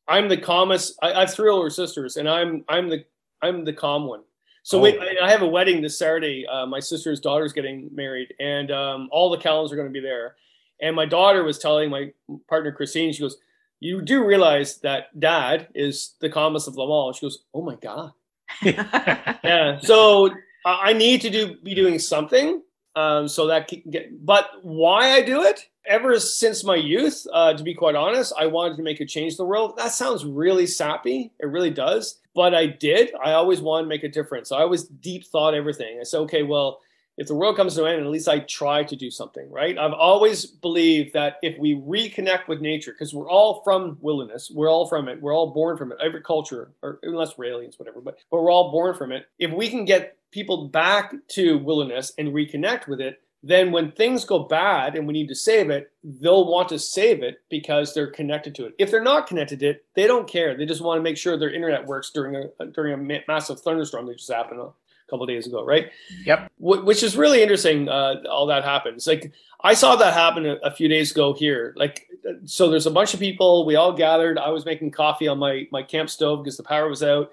i'm 0.08 0.28
the 0.28 0.36
calmest 0.36 0.98
I, 1.02 1.12
I, 1.12 1.20
have 1.20 1.34
three 1.34 1.50
older 1.50 1.70
sisters 1.70 2.16
and 2.16 2.28
i'm 2.28 2.64
i'm 2.68 2.88
the 2.88 3.04
i'm 3.42 3.64
the 3.64 3.72
calm 3.72 4.06
one. 4.06 4.22
So 4.66 4.78
oh. 4.78 4.82
wait, 4.82 4.98
I 5.22 5.30
have 5.30 5.42
a 5.42 5.46
wedding 5.46 5.80
this 5.80 5.96
Saturday. 5.96 6.44
Uh, 6.44 6.66
my 6.66 6.80
sister's 6.80 7.20
daughter's 7.20 7.52
getting 7.52 7.88
married, 7.92 8.34
and 8.40 8.72
um, 8.72 9.08
all 9.12 9.30
the 9.30 9.38
Callans 9.38 9.70
are 9.70 9.76
going 9.76 9.86
to 9.86 9.92
be 9.92 10.00
there. 10.00 10.34
And 10.82 10.96
my 10.96 11.06
daughter 11.06 11.44
was 11.44 11.60
telling 11.60 11.88
my 11.88 12.12
partner 12.48 12.72
Christine, 12.72 13.12
she 13.12 13.20
goes, 13.20 13.36
you 13.80 14.02
do 14.02 14.24
realize 14.24 14.78
that 14.78 15.18
dad 15.18 15.68
is 15.74 16.14
the 16.20 16.30
calmest 16.30 16.68
of 16.68 16.74
them 16.74 16.90
all. 16.90 17.12
She 17.12 17.26
goes, 17.26 17.44
Oh 17.52 17.62
my 17.62 17.76
God. 17.76 18.12
yeah. 18.62 19.78
So 19.80 20.30
I 20.64 20.92
need 20.92 21.20
to 21.22 21.30
do 21.30 21.56
be 21.62 21.74
doing 21.74 21.98
something. 21.98 22.62
Um, 22.96 23.28
so 23.28 23.46
that 23.48 23.68
can 23.68 23.82
get, 23.90 24.24
but 24.24 24.48
why 24.62 25.10
I 25.10 25.20
do 25.20 25.42
it? 25.42 25.68
Ever 25.86 26.18
since 26.18 26.64
my 26.64 26.76
youth, 26.76 27.26
uh, 27.30 27.52
to 27.52 27.62
be 27.62 27.74
quite 27.74 27.94
honest, 27.94 28.32
I 28.38 28.46
wanted 28.46 28.78
to 28.78 28.82
make 28.82 29.00
a 29.00 29.04
change 29.04 29.34
in 29.34 29.36
the 29.36 29.44
world. 29.44 29.76
That 29.76 29.92
sounds 29.92 30.24
really 30.24 30.66
sappy. 30.66 31.30
It 31.38 31.46
really 31.46 31.70
does. 31.70 32.20
But 32.34 32.54
I 32.54 32.66
did. 32.66 33.12
I 33.22 33.32
always 33.32 33.60
wanted 33.60 33.82
to 33.82 33.88
make 33.90 34.02
a 34.02 34.08
difference. 34.08 34.48
So 34.48 34.56
I 34.56 34.62
always 34.62 34.84
deep 34.84 35.26
thought 35.26 35.52
everything. 35.52 35.98
I 36.00 36.04
said, 36.04 36.20
okay, 36.20 36.42
well, 36.42 36.80
if 37.16 37.26
the 37.26 37.34
world 37.34 37.56
comes 37.56 37.74
to 37.74 37.84
an 37.84 37.94
end, 37.94 38.04
at 38.04 38.10
least 38.10 38.28
I 38.28 38.40
try 38.40 38.84
to 38.84 38.96
do 38.96 39.10
something, 39.10 39.50
right? 39.50 39.78
I've 39.78 39.92
always 39.92 40.46
believed 40.46 41.14
that 41.14 41.36
if 41.42 41.58
we 41.58 41.74
reconnect 41.74 42.48
with 42.48 42.60
nature, 42.60 42.92
because 42.92 43.14
we're 43.14 43.30
all 43.30 43.62
from 43.64 43.96
wilderness, 44.00 44.50
we're 44.54 44.70
all 44.70 44.86
from 44.86 45.08
it, 45.08 45.20
we're 45.20 45.34
all 45.34 45.52
born 45.52 45.76
from 45.76 45.92
it, 45.92 45.98
every 46.04 46.22
culture, 46.22 46.72
or 46.82 46.98
unless 47.02 47.38
we're 47.38 47.46
aliens, 47.46 47.78
whatever, 47.78 48.00
but, 48.00 48.18
but 48.30 48.42
we're 48.42 48.50
all 48.50 48.70
born 48.70 48.94
from 48.94 49.12
it. 49.12 49.26
If 49.38 49.50
we 49.50 49.70
can 49.70 49.84
get 49.84 50.18
people 50.30 50.68
back 50.68 51.14
to 51.28 51.58
wilderness 51.58 52.12
and 52.18 52.28
reconnect 52.28 52.86
with 52.86 53.00
it, 53.00 53.20
then 53.42 53.70
when 53.70 53.92
things 53.92 54.24
go 54.24 54.40
bad 54.40 54.96
and 54.96 55.06
we 55.06 55.12
need 55.12 55.28
to 55.28 55.34
save 55.34 55.70
it, 55.70 55.92
they'll 56.02 56.50
want 56.50 56.68
to 56.68 56.78
save 56.78 57.22
it 57.22 57.36
because 57.48 57.94
they're 57.94 58.10
connected 58.10 58.54
to 58.56 58.66
it. 58.66 58.74
If 58.78 58.90
they're 58.90 59.02
not 59.02 59.26
connected 59.26 59.60
to 59.60 59.68
it, 59.70 59.84
they 59.94 60.06
don't 60.06 60.28
care. 60.28 60.56
They 60.56 60.66
just 60.66 60.80
want 60.80 60.98
to 60.98 61.02
make 61.02 61.16
sure 61.16 61.38
their 61.38 61.52
internet 61.54 61.86
works 61.86 62.10
during 62.12 62.34
a 62.34 62.66
during 62.66 62.92
a 62.94 63.22
massive 63.28 63.60
thunderstorm 63.60 64.06
that 64.06 64.18
just 64.18 64.32
happened 64.32 64.60
couple 65.08 65.26
days 65.26 65.46
ago, 65.46 65.64
right? 65.64 65.90
Yep. 66.24 66.50
which 66.58 67.02
is 67.02 67.16
really 67.16 67.42
interesting. 67.42 67.88
Uh, 67.88 68.16
all 68.30 68.46
that 68.46 68.64
happens. 68.64 69.06
Like 69.06 69.32
I 69.62 69.74
saw 69.74 69.96
that 69.96 70.14
happen 70.14 70.46
a, 70.46 70.54
a, 70.56 70.70
few 70.70 70.88
days 70.88 71.10
ago 71.10 71.32
here. 71.32 71.74
Like, 71.76 72.08
so 72.44 72.68
there's 72.68 72.86
a 72.86 72.90
bunch 72.90 73.14
of 73.14 73.20
people. 73.20 73.64
We 73.64 73.76
all 73.76 73.92
gathered. 73.92 74.38
I 74.38 74.50
was 74.50 74.64
making 74.64 74.90
coffee 74.90 75.28
on 75.28 75.38
my 75.38 75.66
my 75.70 75.82
camp 75.82 76.10
stove 76.10 76.42
because 76.42 76.56
the 76.56 76.62
power 76.62 76.88
was 76.88 77.02
out. 77.02 77.30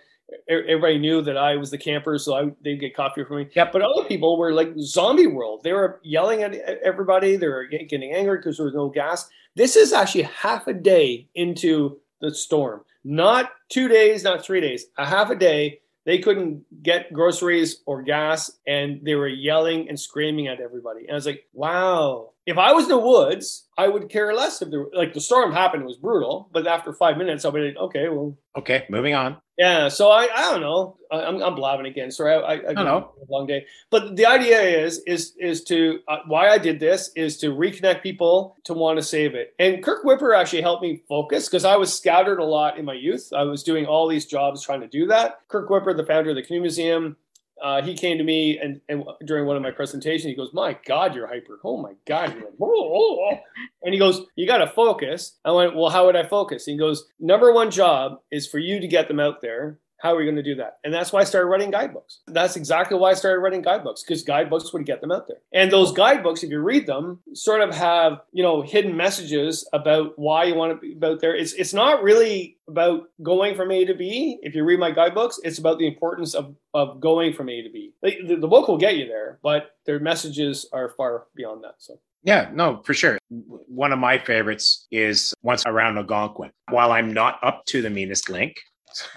Everybody 0.47 0.97
knew 0.97 1.21
that 1.21 1.37
I 1.37 1.57
was 1.57 1.69
the 1.69 1.77
camper, 1.77 2.17
so 2.17 2.35
I 2.35 2.51
they'd 2.63 2.79
get 2.79 2.95
coffee 2.95 3.23
for 3.23 3.37
me. 3.37 3.47
Yep. 3.55 3.71
But 3.71 3.81
other 3.81 4.03
people 4.05 4.37
were 4.37 4.53
like 4.53 4.73
zombie 4.79 5.27
world. 5.27 5.63
They 5.63 5.73
were 5.73 5.99
yelling 6.03 6.43
at 6.43 6.53
everybody. 6.83 7.35
They 7.35 7.47
were 7.47 7.65
getting 7.65 8.13
angry 8.13 8.37
because 8.37 8.57
there 8.57 8.65
was 8.65 8.75
no 8.75 8.89
gas. 8.89 9.29
This 9.55 9.75
is 9.75 9.93
actually 9.93 10.23
half 10.23 10.67
a 10.67 10.73
day 10.73 11.27
into 11.35 11.99
the 12.21 12.33
storm. 12.33 12.81
Not 13.03 13.51
two 13.69 13.87
days, 13.87 14.23
not 14.23 14.43
three 14.43 14.61
days. 14.61 14.85
A 14.97 15.05
half 15.05 15.29
a 15.29 15.35
day 15.35 15.81
they 16.05 16.19
couldn't 16.19 16.65
get 16.83 17.13
groceries 17.13 17.81
or 17.85 18.01
gas 18.01 18.51
and 18.67 19.01
they 19.03 19.15
were 19.15 19.27
yelling 19.27 19.87
and 19.89 19.99
screaming 19.99 20.47
at 20.47 20.59
everybody. 20.59 21.01
And 21.01 21.11
I 21.11 21.15
was 21.15 21.25
like, 21.25 21.45
wow. 21.53 22.32
If 22.45 22.57
I 22.57 22.73
was 22.73 22.85
in 22.85 22.89
the 22.89 22.97
woods, 22.97 23.67
I 23.77 23.87
would 23.87 24.09
care 24.09 24.33
less 24.33 24.61
if 24.61 24.69
there 24.69 24.85
like 24.93 25.13
the 25.13 25.21
storm 25.21 25.53
happened, 25.53 25.83
it 25.83 25.87
was 25.87 25.97
brutal. 25.97 26.49
But 26.51 26.67
after 26.67 26.93
five 26.93 27.17
minutes, 27.17 27.45
I'll 27.45 27.51
be 27.51 27.61
like, 27.61 27.77
okay, 27.77 28.09
well. 28.09 28.37
Okay, 28.57 28.85
moving 28.89 29.15
on. 29.15 29.37
Yeah, 29.57 29.87
so 29.89 30.09
I, 30.09 30.27
I 30.33 30.51
don't 30.51 30.61
know. 30.61 30.97
I'm, 31.11 31.41
I'm 31.41 31.53
blabbing 31.53 31.85
again. 31.85 32.09
Sorry, 32.09 32.33
I, 32.33 32.37
I, 32.37 32.53
I 32.53 32.73
don't 32.73 32.85
know. 32.85 33.11
A 33.21 33.31
long 33.31 33.45
day, 33.45 33.65
but 33.91 34.15
the 34.15 34.25
idea 34.25 34.59
is 34.61 35.01
is 35.05 35.33
is 35.39 35.63
to 35.65 35.99
uh, 36.07 36.17
why 36.25 36.49
I 36.49 36.57
did 36.57 36.79
this 36.79 37.11
is 37.15 37.37
to 37.39 37.47
reconnect 37.51 38.01
people 38.01 38.57
to 38.63 38.73
want 38.73 38.97
to 38.97 39.03
save 39.03 39.35
it. 39.35 39.53
And 39.59 39.83
Kirk 39.83 40.03
Wipper 40.03 40.35
actually 40.35 40.63
helped 40.63 40.81
me 40.81 41.03
focus 41.07 41.47
because 41.47 41.65
I 41.65 41.77
was 41.77 41.93
scattered 41.95 42.39
a 42.39 42.43
lot 42.43 42.79
in 42.79 42.85
my 42.85 42.93
youth. 42.93 43.31
I 43.35 43.43
was 43.43 43.61
doing 43.61 43.85
all 43.85 44.07
these 44.07 44.25
jobs 44.25 44.63
trying 44.63 44.81
to 44.81 44.87
do 44.87 45.05
that. 45.07 45.39
Kirk 45.49 45.69
Wipper, 45.69 45.95
the 45.95 46.05
founder 46.05 46.31
of 46.31 46.35
the 46.35 46.43
Canoe 46.43 46.61
Museum, 46.61 47.15
uh, 47.63 47.81
he 47.81 47.95
came 47.95 48.17
to 48.17 48.23
me 48.25 48.59
and, 48.59 48.81
and 48.89 49.05
during 49.25 49.45
one 49.45 49.55
of 49.55 49.63
my 49.63 49.71
presentations, 49.71 50.25
he 50.25 50.35
goes, 50.35 50.53
"My 50.53 50.77
God, 50.85 51.15
you're 51.15 51.27
hyper! 51.27 51.59
Oh 51.63 51.77
my 51.77 51.93
God!" 52.05 52.35
Like, 52.35 52.53
oh, 52.61 53.29
oh. 53.31 53.37
And 53.83 53.93
he 53.93 53.99
goes, 53.99 54.25
"You 54.35 54.45
got 54.45 54.57
to 54.57 54.67
focus." 54.67 55.39
I 55.45 55.51
went, 55.51 55.75
"Well, 55.75 55.89
how 55.89 56.05
would 56.05 56.17
I 56.17 56.27
focus?" 56.27 56.65
He 56.65 56.77
goes, 56.77 57.05
"Number 57.19 57.53
one 57.53 57.71
job 57.71 58.19
is 58.31 58.47
for 58.47 58.59
you 58.59 58.81
to 58.81 58.87
get 58.87 59.07
them 59.07 59.19
out 59.19 59.41
there 59.41 59.79
how 60.03 60.13
are 60.13 60.17
we 60.17 60.25
going 60.25 60.35
to 60.35 60.43
do 60.43 60.55
that? 60.55 60.79
And 60.83 60.93
that's 60.93 61.13
why 61.13 61.21
I 61.21 61.23
started 61.23 61.47
writing 61.47 61.71
guidebooks. 61.71 62.19
That's 62.27 62.57
exactly 62.57 62.97
why 62.97 63.11
I 63.11 63.13
started 63.13 63.39
writing 63.39 63.61
guidebooks 63.61 64.03
because 64.03 64.21
guidebooks 64.21 64.73
would 64.73 64.85
get 64.85 64.99
them 64.99 65.13
out 65.13 65.29
there. 65.29 65.37
And 65.53 65.71
those 65.71 65.93
guidebooks, 65.93 66.43
if 66.43 66.49
you 66.49 66.59
read 66.59 66.85
them, 66.85 67.21
sort 67.33 67.61
of 67.61 67.73
have 67.73 68.19
you 68.33 68.43
know 68.43 68.61
hidden 68.61 68.97
messages 68.97 69.67
about 69.71 70.19
why 70.19 70.43
you 70.43 70.55
want 70.55 70.73
to 70.73 70.95
be 70.95 71.05
out 71.05 71.21
there. 71.21 71.33
It's 71.33 71.53
it's 71.53 71.73
not 71.73 72.03
really 72.03 72.57
about 72.67 73.03
going 73.23 73.55
from 73.55 73.71
A 73.71 73.85
to 73.85 73.93
B. 73.93 74.39
If 74.41 74.55
you 74.55 74.65
read 74.65 74.79
my 74.79 74.91
guidebooks, 74.91 75.39
it's 75.41 75.57
about 75.57 75.79
the 75.79 75.87
importance 75.87 76.35
of 76.35 76.53
of 76.73 76.99
going 76.99 77.31
from 77.31 77.47
A 77.47 77.61
to 77.61 77.69
B. 77.69 77.93
The, 78.01 78.35
the 78.41 78.47
book 78.47 78.67
will 78.67 78.77
get 78.77 78.97
you 78.97 79.07
there, 79.07 79.39
but 79.41 79.71
their 79.85 80.01
messages 80.01 80.67
are 80.73 80.89
far 80.89 81.27
beyond 81.33 81.63
that. 81.63 81.75
So. 81.77 81.99
Yeah, 82.25 82.49
no, 82.53 82.81
for 82.85 82.93
sure. 82.93 83.17
One 83.29 83.91
of 83.91 83.99
my 83.99 84.17
favorites 84.17 84.87
is 84.91 85.33
Once 85.43 85.63
Around 85.65 85.97
Algonquin. 85.97 86.51
While 86.69 86.93
I'm 86.93 87.13
not 87.13 87.37
up 87.43 87.65
to 87.65 87.81
the 87.81 87.89
meanest 87.89 88.29
link, 88.29 88.55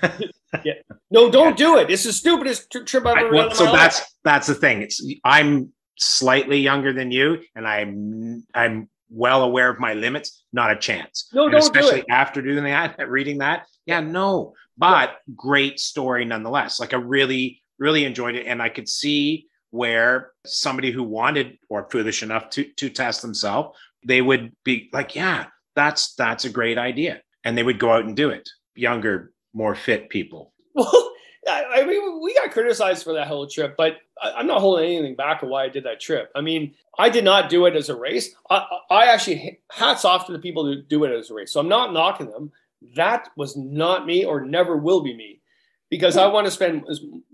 yeah. 0.64 0.74
No, 1.10 1.30
don't 1.30 1.56
do 1.56 1.78
it. 1.78 1.90
It's 1.90 2.04
the 2.04 2.12
stupidest 2.12 2.70
trip 2.70 3.06
I've 3.06 3.18
ever 3.18 3.32
well, 3.32 3.50
So 3.52 3.64
that's 3.64 4.00
life. 4.00 4.08
that's 4.24 4.46
the 4.46 4.54
thing. 4.54 4.82
It's 4.82 5.04
I'm 5.24 5.72
slightly 5.98 6.58
younger 6.60 6.92
than 6.92 7.10
you, 7.10 7.38
and 7.54 7.66
I'm 7.66 8.44
I'm 8.54 8.88
well 9.10 9.42
aware 9.44 9.70
of 9.70 9.78
my 9.78 9.94
limits. 9.94 10.44
Not 10.52 10.70
a 10.72 10.76
chance. 10.76 11.28
No, 11.32 11.44
and 11.44 11.52
don't 11.52 11.60
especially 11.62 12.00
do 12.00 12.06
after 12.10 12.42
doing 12.42 12.64
that, 12.64 12.96
reading 13.08 13.38
that. 13.38 13.66
Yeah, 13.86 14.00
no. 14.00 14.54
But 14.78 15.16
great 15.34 15.80
story 15.80 16.24
nonetheless. 16.24 16.78
Like 16.80 16.92
I 16.92 16.98
really, 16.98 17.62
really 17.78 18.04
enjoyed 18.04 18.34
it, 18.34 18.46
and 18.46 18.60
I 18.60 18.68
could 18.68 18.88
see 18.88 19.46
where 19.70 20.30
somebody 20.44 20.90
who 20.90 21.02
wanted 21.02 21.58
or 21.68 21.88
foolish 21.90 22.22
enough 22.22 22.50
to 22.50 22.64
to 22.76 22.90
test 22.90 23.22
themselves, 23.22 23.76
they 24.04 24.22
would 24.22 24.52
be 24.64 24.88
like, 24.92 25.14
yeah, 25.14 25.46
that's 25.74 26.14
that's 26.14 26.44
a 26.44 26.50
great 26.50 26.78
idea, 26.78 27.22
and 27.44 27.56
they 27.56 27.62
would 27.62 27.78
go 27.78 27.92
out 27.92 28.04
and 28.04 28.16
do 28.16 28.30
it. 28.30 28.48
Younger 28.74 29.32
more 29.56 29.74
fit 29.74 30.08
people. 30.08 30.52
Well, 30.74 31.12
I 31.48 31.84
mean, 31.86 32.20
we 32.20 32.34
got 32.34 32.50
criticized 32.50 33.04
for 33.04 33.12
that 33.12 33.28
whole 33.28 33.46
trip, 33.46 33.76
but 33.76 33.98
I'm 34.20 34.48
not 34.48 34.60
holding 34.60 34.84
anything 34.84 35.14
back 35.14 35.44
of 35.44 35.48
why 35.48 35.62
I 35.62 35.68
did 35.68 35.84
that 35.84 36.00
trip. 36.00 36.32
I 36.34 36.40
mean, 36.40 36.74
I 36.98 37.08
did 37.08 37.22
not 37.22 37.48
do 37.48 37.66
it 37.66 37.76
as 37.76 37.88
a 37.88 37.94
race. 37.94 38.34
I, 38.50 38.66
I 38.90 39.06
actually 39.06 39.60
hats 39.70 40.04
off 40.04 40.26
to 40.26 40.32
the 40.32 40.40
people 40.40 40.64
who 40.64 40.82
do 40.82 41.04
it 41.04 41.16
as 41.16 41.30
a 41.30 41.34
race. 41.34 41.52
So 41.52 41.60
I'm 41.60 41.68
not 41.68 41.92
knocking 41.92 42.30
them. 42.30 42.50
That 42.96 43.28
was 43.36 43.56
not 43.56 44.06
me, 44.06 44.24
or 44.24 44.44
never 44.44 44.76
will 44.76 45.02
be 45.02 45.16
me, 45.16 45.40
because 45.88 46.16
I 46.16 46.26
want 46.26 46.46
to 46.46 46.50
spend 46.50 46.84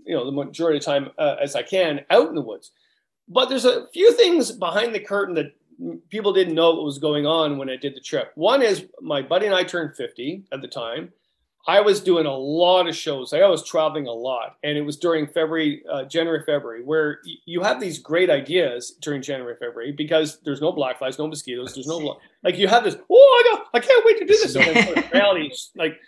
you 0.05 0.15
know 0.15 0.25
the 0.25 0.31
majority 0.31 0.77
of 0.77 0.85
time 0.85 1.09
uh, 1.17 1.37
as 1.41 1.55
I 1.55 1.63
can 1.63 2.01
out 2.11 2.29
in 2.29 2.35
the 2.35 2.41
woods. 2.41 2.69
But 3.27 3.49
there's 3.49 3.65
a 3.65 3.87
few 3.93 4.13
things 4.13 4.51
behind 4.51 4.93
the 4.93 4.99
curtain 4.99 5.33
that 5.35 5.55
people 6.09 6.33
didn't 6.33 6.53
know 6.53 6.75
what 6.75 6.85
was 6.85 6.99
going 6.99 7.25
on 7.25 7.57
when 7.57 7.69
I 7.69 7.77
did 7.77 7.95
the 7.95 7.99
trip. 7.99 8.31
One 8.35 8.61
is 8.61 8.85
my 9.01 9.23
buddy 9.23 9.47
and 9.47 9.55
I 9.55 9.63
turned 9.63 9.95
50 9.95 10.43
at 10.51 10.61
the 10.61 10.67
time 10.67 11.11
I 11.65 11.79
was 11.79 12.01
doing 12.01 12.25
a 12.25 12.35
lot 12.35 12.89
of 12.89 12.95
shows. 12.95 13.31
I 13.31 13.45
was 13.47 13.63
traveling 13.65 14.05
a 14.05 14.11
lot, 14.11 14.57
and 14.63 14.77
it 14.77 14.81
was 14.81 14.97
during 14.97 15.27
February, 15.27 15.81
uh, 15.89 16.03
January, 16.03 16.43
February, 16.45 16.83
where 16.83 17.19
y- 17.25 17.35
you 17.45 17.61
have 17.61 17.79
these 17.79 17.99
great 17.99 18.29
ideas 18.29 18.91
during 19.01 19.21
January, 19.21 19.55
February 19.55 19.93
because 19.93 20.39
there's 20.41 20.59
no 20.59 20.73
black 20.73 20.97
flies, 20.97 21.17
no 21.17 21.27
mosquitoes, 21.27 21.73
there's 21.73 21.87
no 21.87 22.19
like 22.43 22.57
you 22.57 22.67
have 22.67 22.83
this. 22.83 22.97
Oh, 23.09 23.43
I 23.45 23.55
know, 23.55 23.63
I 23.73 23.79
can't 23.79 24.05
wait 24.05 24.19
to 24.19 24.25
do 24.25 24.33
this. 24.33 24.55
And 24.55 25.11
reality, 25.13 25.51
like 25.75 25.99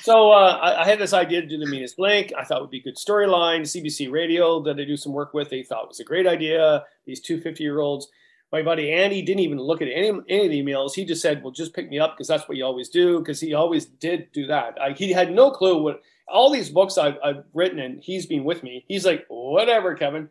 so, 0.00 0.30
uh, 0.30 0.58
I, 0.60 0.82
I, 0.82 0.84
had 0.86 0.98
this 0.98 1.12
idea 1.14 1.40
to 1.40 1.46
do 1.46 1.58
the 1.58 1.66
meanest 1.66 1.98
link. 1.98 2.32
I 2.38 2.44
thought 2.44 2.60
would 2.60 2.70
be 2.70 2.80
good 2.80 2.96
storyline. 2.96 3.62
CBC 3.62 4.10
Radio 4.10 4.62
that 4.62 4.78
I 4.78 4.84
do 4.84 4.96
some 4.96 5.12
work 5.12 5.32
with, 5.32 5.48
they 5.48 5.62
thought 5.62 5.84
it 5.84 5.88
was 5.88 6.00
a 6.00 6.04
great 6.04 6.26
idea. 6.26 6.84
These 7.06 7.20
two 7.20 7.40
50 7.40 7.62
year 7.62 7.80
olds 7.80 8.08
my 8.50 8.62
buddy 8.62 8.92
Andy 8.92 9.22
didn't 9.22 9.40
even 9.40 9.58
look 9.58 9.82
at 9.82 9.88
any, 9.88 10.10
any 10.28 10.44
of 10.44 10.50
the 10.50 10.62
emails. 10.62 10.94
He 10.94 11.04
just 11.04 11.20
said, 11.20 11.42
well, 11.42 11.52
just 11.52 11.74
pick 11.74 11.90
me 11.90 11.98
up 11.98 12.14
because 12.14 12.28
that's 12.28 12.48
what 12.48 12.56
you 12.56 12.64
always 12.64 12.88
do. 12.88 13.18
Because 13.18 13.40
he 13.40 13.54
always 13.54 13.84
did 13.84 14.32
do 14.32 14.46
that. 14.46 14.80
I, 14.80 14.92
he 14.92 15.12
had 15.12 15.32
no 15.32 15.50
clue 15.50 15.82
what 15.82 16.02
all 16.26 16.50
these 16.50 16.70
books 16.70 16.96
I've, 16.96 17.16
I've, 17.22 17.44
written 17.52 17.78
and 17.78 18.02
he's 18.02 18.26
been 18.26 18.44
with 18.44 18.62
me. 18.62 18.84
He's 18.88 19.04
like, 19.04 19.26
whatever, 19.28 19.94
Kevin. 19.94 20.30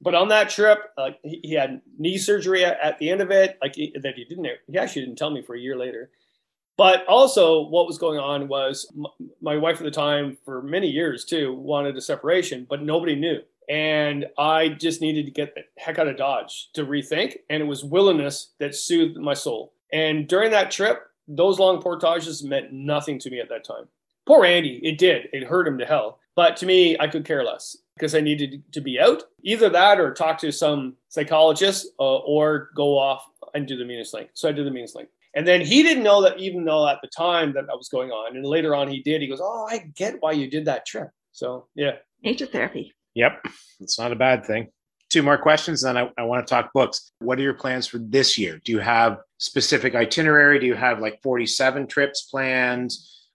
But 0.00 0.14
on 0.14 0.28
that 0.28 0.50
trip, 0.50 0.78
uh, 0.96 1.10
he, 1.24 1.40
he, 1.42 1.54
had 1.54 1.80
knee 1.98 2.18
surgery 2.18 2.64
at, 2.64 2.78
at, 2.80 2.98
the 2.98 3.10
end 3.10 3.20
of 3.20 3.32
it, 3.32 3.58
like 3.60 3.74
he, 3.74 3.92
that 4.00 4.14
he 4.14 4.24
didn't, 4.24 4.46
he 4.68 4.78
actually 4.78 5.02
didn't 5.02 5.18
tell 5.18 5.30
me 5.30 5.42
for 5.42 5.56
a 5.56 5.60
year 5.60 5.76
later. 5.76 6.10
But 6.76 7.04
also, 7.06 7.62
what 7.62 7.88
was 7.88 7.98
going 7.98 8.20
on 8.20 8.46
was 8.46 8.92
my 9.42 9.56
wife 9.56 9.78
at 9.78 9.84
the 9.84 9.90
time, 9.90 10.38
for 10.44 10.62
many 10.62 10.88
years 10.88 11.24
too, 11.24 11.52
wanted 11.52 11.96
a 11.96 12.00
separation, 12.00 12.66
but 12.70 12.82
nobody 12.82 13.16
knew 13.16 13.40
and 13.68 14.26
I 14.38 14.70
just 14.70 15.00
needed 15.00 15.26
to 15.26 15.32
get 15.32 15.54
the 15.54 15.62
heck 15.76 15.98
out 15.98 16.08
of 16.08 16.16
Dodge 16.16 16.70
to 16.74 16.84
rethink. 16.84 17.36
And 17.50 17.62
it 17.62 17.66
was 17.66 17.84
willingness 17.84 18.52
that 18.58 18.74
soothed 18.74 19.18
my 19.18 19.34
soul. 19.34 19.74
And 19.92 20.26
during 20.26 20.50
that 20.52 20.70
trip, 20.70 21.02
those 21.26 21.58
long 21.58 21.82
portages 21.82 22.42
meant 22.42 22.72
nothing 22.72 23.18
to 23.20 23.30
me 23.30 23.40
at 23.40 23.48
that 23.50 23.64
time. 23.64 23.84
Poor 24.26 24.44
Andy, 24.44 24.80
it 24.82 24.98
did. 24.98 25.28
It 25.32 25.44
hurt 25.44 25.68
him 25.68 25.78
to 25.78 25.86
hell. 25.86 26.18
But 26.34 26.56
to 26.58 26.66
me, 26.66 26.96
I 26.98 27.08
could 27.08 27.24
care 27.24 27.44
less 27.44 27.76
because 27.96 28.14
I 28.14 28.20
needed 28.20 28.62
to 28.72 28.80
be 28.80 28.98
out. 28.98 29.24
Either 29.42 29.68
that 29.68 29.98
or 30.00 30.14
talk 30.14 30.38
to 30.38 30.52
some 30.52 30.94
psychologist 31.08 31.88
uh, 31.98 32.18
or 32.18 32.70
go 32.74 32.98
off 32.98 33.24
and 33.54 33.66
do 33.66 33.76
the 33.76 33.84
meanest 33.84 34.14
link. 34.14 34.30
So 34.34 34.48
I 34.48 34.52
did 34.52 34.66
the 34.66 34.70
meanest 34.70 34.94
link. 34.94 35.08
And 35.34 35.46
then 35.46 35.60
he 35.60 35.82
didn't 35.82 36.04
know 36.04 36.22
that, 36.22 36.38
even 36.38 36.64
though 36.64 36.88
at 36.88 36.98
the 37.02 37.08
time 37.08 37.52
that 37.54 37.66
that 37.66 37.76
was 37.76 37.88
going 37.88 38.10
on. 38.10 38.36
And 38.36 38.44
later 38.44 38.74
on, 38.74 38.88
he 38.88 39.02
did. 39.02 39.20
He 39.20 39.28
goes, 39.28 39.40
Oh, 39.42 39.66
I 39.70 39.90
get 39.94 40.16
why 40.20 40.32
you 40.32 40.48
did 40.48 40.64
that 40.64 40.86
trip. 40.86 41.10
So, 41.32 41.66
yeah. 41.74 41.96
Nature 42.22 42.46
therapy. 42.46 42.92
Yep, 43.18 43.46
it's 43.80 43.98
not 43.98 44.12
a 44.12 44.16
bad 44.16 44.46
thing. 44.46 44.68
Two 45.10 45.24
more 45.24 45.38
questions, 45.38 45.82
then 45.82 45.96
I, 45.96 46.08
I 46.16 46.22
want 46.22 46.46
to 46.46 46.48
talk 46.48 46.72
books. 46.72 47.10
What 47.18 47.36
are 47.38 47.42
your 47.42 47.54
plans 47.54 47.88
for 47.88 47.98
this 47.98 48.38
year? 48.38 48.60
Do 48.64 48.70
you 48.70 48.78
have 48.78 49.18
specific 49.38 49.96
itinerary? 49.96 50.60
Do 50.60 50.66
you 50.66 50.76
have 50.76 51.00
like 51.00 51.20
47 51.22 51.88
trips 51.88 52.28
planned? 52.30 52.92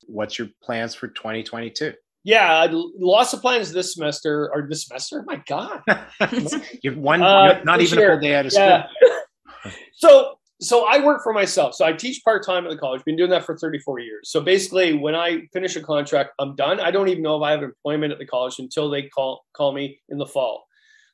What's 0.07 0.39
your 0.39 0.47
plans 0.63 0.95
for 0.95 1.09
2022? 1.09 1.93
Yeah, 2.23 2.67
lots 2.71 3.33
of 3.33 3.41
plans 3.41 3.73
this 3.73 3.93
semester 3.95 4.49
or 4.53 4.67
this 4.69 4.85
semester. 4.87 5.25
My 5.27 5.43
God, 5.45 5.81
you've 6.81 6.97
one 6.97 7.21
Uh, 7.21 7.61
not 7.65 7.81
even 7.81 7.99
a 7.99 8.07
full 8.07 8.19
day 8.21 8.35
out 8.35 8.45
of 8.45 8.53
school. 8.53 8.65
yeah. 8.65 8.85
so 9.95 10.39
so 10.63 10.85
I 10.87 11.03
work 11.03 11.21
for 11.23 11.33
myself. 11.33 11.75
So 11.75 11.85
I 11.85 11.93
teach 11.93 12.23
part 12.23 12.45
time 12.45 12.65
at 12.65 12.69
the 12.69 12.77
college. 12.77 13.03
Been 13.03 13.15
doing 13.15 13.29
that 13.31 13.45
for 13.45 13.57
34 13.57 13.99
years. 13.99 14.29
So 14.29 14.41
basically, 14.41 14.93
when 14.93 15.15
I 15.15 15.43
finish 15.51 15.75
a 15.75 15.81
contract, 15.81 16.31
I'm 16.39 16.55
done. 16.55 16.79
I 16.79 16.91
don't 16.91 17.09
even 17.09 17.23
know 17.23 17.37
if 17.37 17.43
I 17.43 17.51
have 17.51 17.63
employment 17.63 18.13
at 18.13 18.19
the 18.19 18.25
college 18.25 18.59
until 18.59 18.89
they 18.89 19.03
call 19.03 19.45
call 19.53 19.73
me 19.73 19.99
in 20.09 20.17
the 20.17 20.25
fall. 20.25 20.65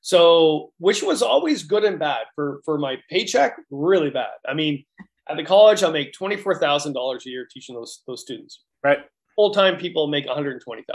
So 0.01 0.71
which 0.77 1.03
was 1.03 1.21
always 1.21 1.63
good 1.63 1.83
and 1.83 1.99
bad 1.99 2.25
for 2.35 2.61
for 2.65 2.77
my 2.77 2.97
paycheck. 3.09 3.57
Really 3.71 4.09
bad. 4.09 4.37
I 4.47 4.53
mean, 4.53 4.85
at 5.29 5.37
the 5.37 5.43
college, 5.43 5.83
I 5.83 5.91
make 5.91 6.13
twenty 6.13 6.37
four 6.37 6.55
thousand 6.55 6.93
dollars 6.93 7.25
a 7.25 7.29
year 7.29 7.47
teaching 7.51 7.75
those 7.75 8.01
those 8.07 8.21
students. 8.21 8.63
Right. 8.83 8.99
Full 9.35 9.53
time 9.53 9.77
people 9.77 10.07
make 10.07 10.25
120,000, 10.25 10.85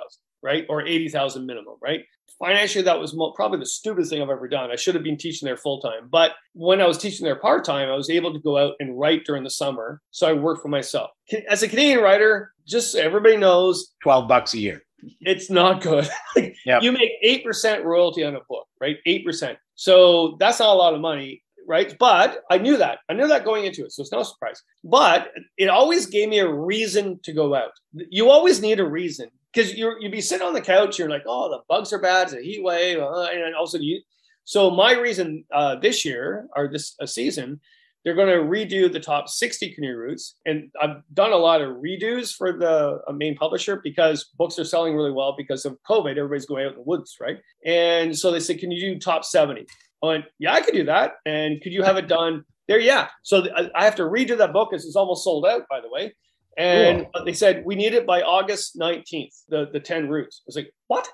right, 0.44 0.64
or 0.68 0.86
80,000 0.86 1.44
minimum, 1.46 1.74
right? 1.82 2.02
Financially, 2.38 2.84
that 2.84 3.00
was 3.00 3.14
mo- 3.14 3.32
probably 3.32 3.58
the 3.60 3.66
stupidest 3.66 4.10
thing 4.10 4.20
I've 4.20 4.28
ever 4.28 4.46
done. 4.48 4.70
I 4.70 4.76
should 4.76 4.94
have 4.94 5.02
been 5.04 5.16
teaching 5.16 5.46
there 5.46 5.56
full 5.56 5.80
time, 5.80 6.08
but 6.10 6.32
when 6.52 6.80
I 6.80 6.86
was 6.86 6.98
teaching 6.98 7.24
there 7.24 7.36
part 7.36 7.64
time, 7.64 7.88
I 7.88 7.94
was 7.94 8.10
able 8.10 8.32
to 8.32 8.38
go 8.40 8.58
out 8.58 8.74
and 8.80 8.98
write 8.98 9.24
during 9.24 9.42
the 9.44 9.50
summer. 9.50 10.00
So 10.10 10.28
I 10.28 10.32
worked 10.34 10.60
for 10.62 10.68
myself 10.68 11.10
as 11.48 11.62
a 11.62 11.68
Canadian 11.68 12.00
writer. 12.00 12.52
Just 12.66 12.92
so 12.92 12.98
everybody 13.00 13.36
knows, 13.36 13.92
Twelve 14.02 14.26
bucks 14.28 14.54
a 14.54 14.58
year. 14.58 14.82
it's 15.20 15.50
not 15.50 15.80
good. 15.82 16.08
Like, 16.36 16.56
Yep. 16.66 16.82
You 16.82 16.92
make 16.92 17.12
eight 17.22 17.44
percent 17.44 17.84
royalty 17.84 18.24
on 18.24 18.34
a 18.36 18.40
book, 18.48 18.66
right? 18.80 18.96
Eight 19.06 19.24
percent. 19.24 19.58
So 19.76 20.36
that's 20.40 20.58
not 20.60 20.70
a 20.70 20.78
lot 20.78 20.94
of 20.94 21.00
money, 21.00 21.42
right? 21.68 21.94
But 22.00 22.38
I 22.50 22.58
knew 22.58 22.76
that. 22.78 22.98
I 23.08 23.12
knew 23.12 23.28
that 23.28 23.44
going 23.44 23.64
into 23.66 23.84
it, 23.84 23.92
so 23.92 24.00
it's 24.02 24.12
no 24.12 24.22
surprise. 24.22 24.62
But 24.82 25.30
it 25.58 25.68
always 25.68 26.06
gave 26.06 26.28
me 26.30 26.38
a 26.38 26.50
reason 26.50 27.20
to 27.24 27.32
go 27.32 27.54
out. 27.54 27.72
You 27.92 28.30
always 28.30 28.60
need 28.62 28.80
a 28.80 28.84
reason 28.88 29.28
because 29.54 29.74
you 29.74 29.94
you'd 30.00 30.12
be 30.12 30.20
sitting 30.20 30.46
on 30.46 30.54
the 30.54 30.60
couch, 30.60 30.98
you're 30.98 31.08
like, 31.08 31.24
oh, 31.26 31.48
the 31.50 31.60
bugs 31.68 31.92
are 31.92 32.00
bad, 32.00 32.24
it's 32.24 32.34
a 32.34 32.42
heat 32.42 32.62
wave, 32.62 32.98
uh, 32.98 33.28
and 33.32 33.54
also 33.54 33.78
you. 33.78 34.00
So 34.44 34.70
my 34.70 34.92
reason 34.92 35.44
uh, 35.52 35.76
this 35.76 36.04
year 36.04 36.48
or 36.54 36.68
this 36.68 36.94
uh, 37.00 37.06
season 37.06 37.60
they're 38.04 38.14
going 38.14 38.28
to 38.28 38.46
redo 38.46 38.92
the 38.92 39.00
top 39.00 39.28
60 39.28 39.74
canoe 39.74 39.96
routes 39.96 40.36
and 40.46 40.70
i've 40.80 41.02
done 41.12 41.32
a 41.32 41.36
lot 41.36 41.60
of 41.60 41.76
redos 41.76 42.34
for 42.34 42.52
the 42.52 43.00
uh, 43.08 43.12
main 43.12 43.34
publisher 43.34 43.80
because 43.82 44.24
books 44.36 44.58
are 44.58 44.64
selling 44.64 44.94
really 44.94 45.10
well 45.10 45.34
because 45.36 45.64
of 45.64 45.76
covid 45.88 46.16
everybody's 46.16 46.46
going 46.46 46.64
out 46.64 46.72
in 46.72 46.78
the 46.78 46.82
woods 46.82 47.16
right? 47.20 47.38
And 47.64 48.16
so 48.16 48.30
they 48.30 48.40
said 48.40 48.58
can 48.58 48.70
you 48.70 48.80
do 48.80 48.98
top 48.98 49.24
70 49.24 49.66
i 50.02 50.06
went 50.06 50.24
yeah 50.38 50.52
i 50.52 50.60
could 50.60 50.74
do 50.74 50.84
that 50.84 51.14
and 51.26 51.60
could 51.62 51.72
you 51.72 51.82
have 51.82 51.96
it 51.96 52.08
done 52.08 52.44
there? 52.68 52.78
Yeah 52.78 53.08
so 53.22 53.46
I- 53.56 53.70
i 53.74 53.84
have 53.84 53.96
to 53.96 54.02
redo 54.02 54.36
that 54.38 54.52
book 54.52 54.70
because 54.70 54.84
it's 54.84 54.96
almost 54.96 55.24
sold 55.24 55.46
out 55.46 55.62
by 55.70 55.80
the 55.80 55.88
way 55.88 56.14
and 56.56 57.06
they 57.24 57.32
said 57.32 57.64
we 57.64 57.74
need 57.74 57.94
it 57.94 58.06
by 58.06 58.22
august 58.22 58.78
19th 58.78 59.42
the, 59.48 59.68
the 59.72 59.80
10 59.80 60.08
routes 60.08 60.42
i 60.42 60.46
was 60.46 60.56
like 60.56 60.72
what 60.86 61.08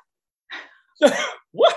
what 1.52 1.76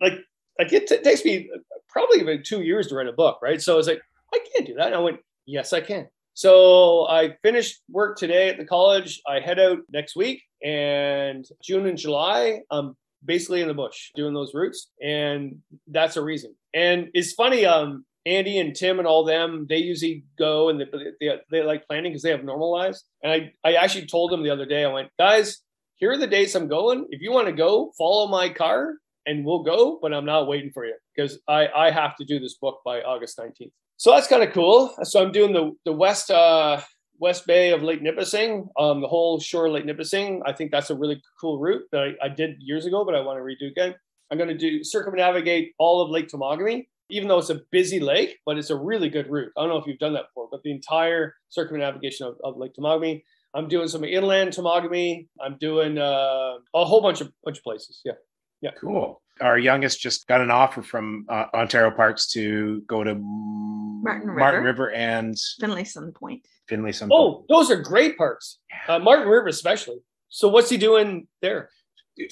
like 0.00 0.18
like 0.58 0.72
it 0.72 0.86
t- 0.86 1.02
takes 1.02 1.24
me 1.24 1.50
probably 1.94 2.20
even 2.20 2.42
two 2.42 2.62
years 2.62 2.88
to 2.88 2.96
write 2.96 3.06
a 3.06 3.12
book, 3.12 3.38
right? 3.40 3.62
So 3.62 3.72
I 3.72 3.76
was 3.76 3.86
like, 3.86 4.02
I 4.34 4.38
can't 4.52 4.66
do 4.66 4.74
that. 4.74 4.86
And 4.86 4.94
I 4.94 4.98
went, 4.98 5.20
yes, 5.46 5.72
I 5.72 5.80
can. 5.80 6.08
So 6.34 7.06
I 7.08 7.36
finished 7.42 7.80
work 7.88 8.18
today 8.18 8.48
at 8.48 8.58
the 8.58 8.64
college. 8.64 9.22
I 9.26 9.38
head 9.38 9.60
out 9.60 9.78
next 9.92 10.16
week, 10.16 10.42
and 10.64 11.46
June 11.62 11.86
and 11.86 11.96
July, 11.96 12.62
I'm 12.70 12.96
basically 13.24 13.62
in 13.62 13.68
the 13.68 13.74
bush 13.74 14.10
doing 14.16 14.34
those 14.34 14.52
routes, 14.52 14.90
and 15.00 15.58
that's 15.86 16.16
a 16.16 16.22
reason. 16.22 16.56
And 16.74 17.08
it's 17.14 17.34
funny, 17.34 17.64
um, 17.64 18.04
Andy 18.26 18.58
and 18.58 18.74
Tim 18.74 18.98
and 18.98 19.08
all 19.08 19.24
them, 19.24 19.66
they 19.68 19.78
usually 19.78 20.24
go 20.38 20.68
and 20.68 20.80
they, 20.80 20.86
they, 21.20 21.40
they 21.50 21.62
like 21.62 21.86
planning 21.86 22.12
because 22.12 22.22
they 22.22 22.30
have 22.30 22.44
normal 22.44 22.72
lives. 22.72 23.04
And 23.22 23.32
I, 23.32 23.52
I 23.68 23.74
actually 23.74 24.06
told 24.06 24.32
them 24.32 24.42
the 24.42 24.50
other 24.50 24.66
day, 24.66 24.84
I 24.84 24.92
went, 24.92 25.10
guys, 25.18 25.58
here 25.96 26.12
are 26.12 26.18
the 26.18 26.26
dates 26.26 26.54
I'm 26.54 26.68
going. 26.68 27.06
If 27.10 27.20
you 27.20 27.32
want 27.32 27.46
to 27.46 27.52
go, 27.52 27.92
follow 27.98 28.28
my 28.28 28.48
car 28.48 28.94
and 29.26 29.44
we'll 29.44 29.62
go, 29.62 29.98
but 30.00 30.12
I'm 30.12 30.24
not 30.24 30.48
waiting 30.48 30.70
for 30.72 30.84
you 30.84 30.94
because 31.14 31.38
I, 31.48 31.68
I 31.68 31.90
have 31.90 32.16
to 32.16 32.24
do 32.24 32.38
this 32.38 32.54
book 32.54 32.80
by 32.84 33.02
August 33.02 33.38
19th. 33.38 33.72
So 33.96 34.10
that's 34.10 34.26
kind 34.26 34.42
of 34.42 34.52
cool. 34.52 34.94
So 35.02 35.22
I'm 35.22 35.32
doing 35.32 35.52
the, 35.52 35.72
the 35.84 35.92
west 35.92 36.30
uh, 36.30 36.80
west 37.18 37.46
bay 37.46 37.72
of 37.72 37.82
Lake 37.82 38.02
Nipissing, 38.02 38.68
um, 38.78 39.00
the 39.00 39.08
whole 39.08 39.38
shore 39.38 39.66
of 39.66 39.72
Lake 39.72 39.86
Nipissing. 39.86 40.42
I 40.44 40.52
think 40.52 40.70
that's 40.70 40.90
a 40.90 40.96
really 40.96 41.22
cool 41.40 41.58
route 41.58 41.82
that 41.92 42.00
I, 42.00 42.26
I 42.26 42.28
did 42.28 42.56
years 42.58 42.86
ago, 42.86 43.04
but 43.04 43.14
I 43.14 43.20
want 43.20 43.38
to 43.38 43.42
redo 43.42 43.70
again. 43.70 43.94
I'm 44.30 44.38
going 44.38 44.50
to 44.50 44.58
do 44.58 44.82
circumnavigate 44.82 45.74
all 45.78 46.02
of 46.02 46.10
Lake 46.10 46.28
Temagami, 46.28 46.86
even 47.10 47.28
though 47.28 47.38
it's 47.38 47.50
a 47.50 47.60
busy 47.70 48.00
lake, 48.00 48.38
but 48.46 48.58
it's 48.58 48.70
a 48.70 48.76
really 48.76 49.08
good 49.08 49.30
route. 49.30 49.52
I 49.56 49.62
don't 49.62 49.70
know 49.70 49.76
if 49.76 49.86
you've 49.86 49.98
done 49.98 50.14
that 50.14 50.28
before, 50.28 50.48
but 50.50 50.62
the 50.62 50.70
entire 50.70 51.34
circumnavigation 51.48 52.26
of, 52.26 52.36
of 52.42 52.56
Lake 52.56 52.72
Temagami. 52.78 53.22
I'm 53.54 53.68
doing 53.68 53.86
some 53.86 54.02
inland 54.02 54.50
Temagami. 54.50 55.28
I'm 55.40 55.56
doing 55.58 55.96
uh, 55.96 56.54
a 56.74 56.84
whole 56.84 57.00
bunch 57.00 57.20
of 57.20 57.30
bunch 57.44 57.58
of 57.58 57.64
places. 57.64 58.00
Yeah. 58.04 58.14
Yeah. 58.60 58.70
Cool. 58.80 59.22
Our 59.40 59.58
youngest 59.58 60.00
just 60.00 60.26
got 60.26 60.40
an 60.40 60.50
offer 60.50 60.82
from 60.82 61.26
uh, 61.28 61.46
Ontario 61.54 61.90
Parks 61.90 62.28
to 62.32 62.82
go 62.86 63.04
to 63.04 63.14
Martin 63.14 64.30
River. 64.30 64.62
River 64.62 64.90
and 64.92 65.36
Finlayson 65.60 66.12
Point. 66.14 66.46
Finlayson. 66.70 67.08
Oh, 67.12 67.44
those 67.48 67.70
are 67.70 67.76
great 67.76 68.16
parks. 68.16 68.58
Uh, 68.88 68.98
Martin 68.98 69.28
River, 69.28 69.48
especially. 69.48 69.98
So, 70.28 70.48
what's 70.48 70.70
he 70.70 70.76
doing 70.76 71.26
there? 71.42 71.70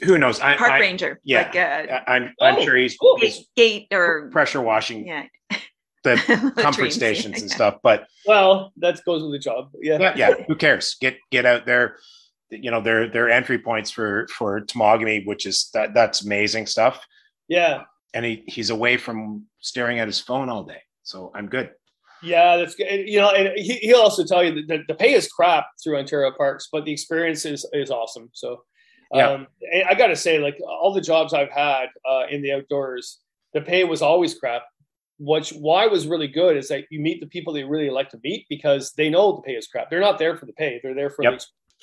Who 0.04 0.18
knows? 0.18 0.40
I, 0.40 0.56
Park 0.56 0.72
I, 0.72 0.80
ranger. 0.80 1.20
yeah. 1.24 1.42
Like 1.42 1.56
uh, 1.56 2.00
I, 2.06 2.14
I'm, 2.16 2.34
I'm 2.40 2.56
Oh, 2.58 2.64
sure 2.64 2.76
he's, 2.76 2.96
cool. 2.96 3.18
he's 3.18 3.38
gate, 3.56 3.88
gate 3.90 3.96
or 3.96 4.28
pressure 4.30 4.60
washing 4.60 5.06
yeah. 5.06 5.26
the 6.04 6.16
comfort 6.56 6.82
Latrines, 6.82 6.94
stations 6.94 7.36
yeah. 7.36 7.40
and 7.42 7.50
stuff. 7.50 7.76
But 7.82 8.06
Well, 8.26 8.72
that 8.76 9.00
goes 9.04 9.22
with 9.22 9.32
the 9.32 9.38
job. 9.38 9.70
Yeah. 9.80 9.98
yeah, 9.98 10.14
yeah, 10.16 10.34
who 10.46 10.54
cares? 10.56 10.96
Get 11.00 11.16
get 11.30 11.46
out 11.46 11.66
there. 11.66 11.96
You 12.50 12.70
know, 12.70 12.80
their 12.82 13.08
their 13.08 13.30
entry 13.30 13.58
points 13.58 13.90
for 13.90 14.26
for 14.28 14.60
Temagami, 14.60 15.26
which 15.26 15.46
is 15.46 15.70
that 15.74 15.94
that's 15.94 16.22
amazing 16.24 16.66
stuff. 16.66 17.04
Yeah. 17.48 17.84
And 18.14 18.24
he 18.24 18.44
he's 18.46 18.68
away 18.70 18.98
from 18.98 19.46
staring 19.60 19.98
at 20.00 20.06
his 20.06 20.20
phone 20.20 20.48
all 20.50 20.62
day, 20.64 20.82
so 21.02 21.32
I'm 21.34 21.48
good. 21.48 21.70
Yeah, 22.22 22.56
that's 22.58 22.74
good. 22.76 22.86
And, 22.86 23.08
You 23.08 23.20
know, 23.20 23.30
and 23.30 23.58
he, 23.58 23.74
he'll 23.78 23.96
also 24.00 24.24
tell 24.24 24.44
you 24.44 24.54
that 24.54 24.68
the, 24.68 24.84
the 24.86 24.94
pay 24.94 25.14
is 25.14 25.28
crap 25.28 25.66
through 25.82 25.96
Ontario 25.98 26.30
Parks, 26.36 26.68
but 26.70 26.84
the 26.84 26.92
experience 26.92 27.44
is 27.46 27.66
is 27.72 27.90
awesome. 27.90 28.28
So, 28.34 28.62
Yeah. 29.12 29.30
um, 29.30 29.46
and 29.72 29.84
I 29.88 29.94
got 29.94 30.08
to 30.08 30.16
say, 30.16 30.38
like 30.38 30.58
all 30.66 30.92
the 30.94 31.00
jobs 31.00 31.34
I've 31.34 31.50
had 31.50 31.86
uh, 32.08 32.24
in 32.30 32.42
the 32.42 32.52
outdoors, 32.52 33.18
the 33.52 33.60
pay 33.60 33.84
was 33.84 34.02
always 34.02 34.34
crap. 34.34 34.62
Which 35.18 35.50
why 35.50 35.86
was 35.86 36.06
really 36.08 36.26
good 36.26 36.56
is 36.56 36.68
that 36.68 36.84
you 36.90 36.98
meet 36.98 37.20
the 37.20 37.26
people 37.26 37.52
they 37.52 37.62
really 37.62 37.90
like 37.90 38.08
to 38.10 38.18
meet 38.24 38.46
because 38.48 38.92
they 38.96 39.08
know 39.08 39.36
the 39.36 39.42
pay 39.42 39.52
is 39.52 39.68
crap. 39.68 39.88
They're 39.88 40.00
not 40.00 40.18
there 40.18 40.36
for 40.36 40.46
the 40.46 40.52
pay; 40.54 40.80
they're 40.82 40.94
there 40.94 41.10
for 41.10 41.22
Yep. 41.22 41.38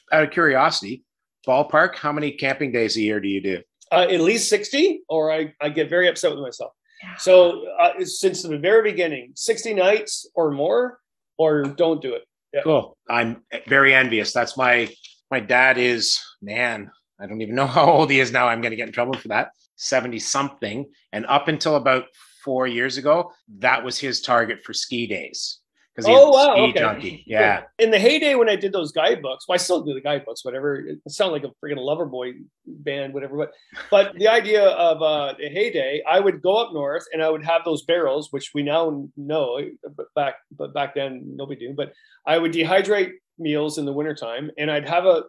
the 0.09 0.15
Out 0.17 0.23
of 0.23 0.31
curiosity, 0.31 1.03
ballpark, 1.47 1.95
how 1.95 2.11
many 2.11 2.31
camping 2.31 2.71
days 2.71 2.97
a 2.97 3.01
year 3.01 3.19
do 3.19 3.27
you 3.29 3.41
do? 3.41 3.61
uh, 3.91 4.01
at 4.09 4.21
least 4.21 4.49
60 4.49 5.01
or 5.09 5.31
I, 5.31 5.51
I 5.59 5.69
get 5.69 5.89
very 5.89 6.07
upset 6.07 6.29
with 6.29 6.41
myself 6.41 6.73
so 7.17 7.65
uh, 7.79 7.93
since 8.03 8.43
the 8.43 8.59
very 8.59 8.83
beginning 8.91 9.31
60 9.33 9.73
nights 9.73 10.29
or 10.35 10.51
more 10.51 10.99
or 11.39 11.63
don't 11.63 11.99
do 11.99 12.13
it 12.13 12.23
Cool. 12.63 12.95
I'm 13.09 13.43
very 13.67 13.93
envious. 13.95 14.31
That's 14.33 14.57
my 14.57 14.89
my 15.31 15.39
dad 15.39 15.77
is 15.79 16.19
man. 16.41 16.91
I 17.19 17.27
don't 17.27 17.41
even 17.41 17.55
know 17.55 17.67
how 17.77 17.91
old 17.91 18.11
he 18.11 18.19
is 18.19 18.31
now. 18.31 18.47
I'm 18.47 18.61
going 18.61 18.71
to 18.71 18.77
get 18.77 18.87
in 18.87 18.93
trouble 18.93 19.13
for 19.13 19.29
that. 19.29 19.51
Seventy 19.75 20.19
something, 20.19 20.89
and 21.13 21.25
up 21.27 21.47
until 21.47 21.75
about 21.75 22.05
four 22.43 22.67
years 22.67 22.97
ago, 22.97 23.31
that 23.59 23.83
was 23.83 23.97
his 23.97 24.21
target 24.21 24.59
for 24.63 24.73
ski 24.73 25.07
days 25.07 25.59
because 25.99 26.05
Oh, 26.17 26.29
wow, 26.29 26.53
ski 26.53 26.61
okay. 26.69 26.79
junkie. 26.79 27.23
Yeah, 27.27 27.63
in 27.77 27.91
the 27.91 27.99
heyday 27.99 28.35
when 28.35 28.49
i 28.49 28.55
did 28.55 28.71
those 28.71 28.91
guidebooks 28.91 29.47
well 29.47 29.55
i 29.55 29.57
still 29.57 29.81
do 29.81 29.93
the 29.93 30.01
guidebooks 30.01 30.43
whatever 30.45 30.75
it 30.75 30.99
sounded 31.07 31.33
like 31.33 31.43
a 31.43 31.65
freaking 31.65 31.77
lover 31.77 32.05
boy 32.05 32.33
band 32.65 33.13
whatever 33.13 33.37
but 33.37 33.51
but 33.89 34.13
the 34.15 34.27
idea 34.27 34.63
of 34.63 35.01
uh 35.01 35.33
the 35.39 35.49
heyday 35.49 36.01
i 36.07 36.19
would 36.19 36.41
go 36.41 36.55
up 36.55 36.73
north 36.73 37.03
and 37.13 37.21
i 37.23 37.29
would 37.29 37.43
have 37.43 37.61
those 37.65 37.83
barrels 37.83 38.31
which 38.31 38.51
we 38.53 38.63
now 38.63 39.07
know 39.17 39.59
but 39.95 40.07
back 40.15 40.35
but 40.57 40.73
back 40.73 40.93
then 40.95 41.21
nobody 41.35 41.67
knew 41.67 41.73
but 41.75 41.93
i 42.25 42.37
would 42.37 42.51
dehydrate 42.51 43.11
meals 43.37 43.77
in 43.77 43.85
the 43.85 43.93
wintertime 43.93 44.51
and 44.57 44.69
i'd 44.71 44.87
have 44.87 45.05
a 45.05 45.23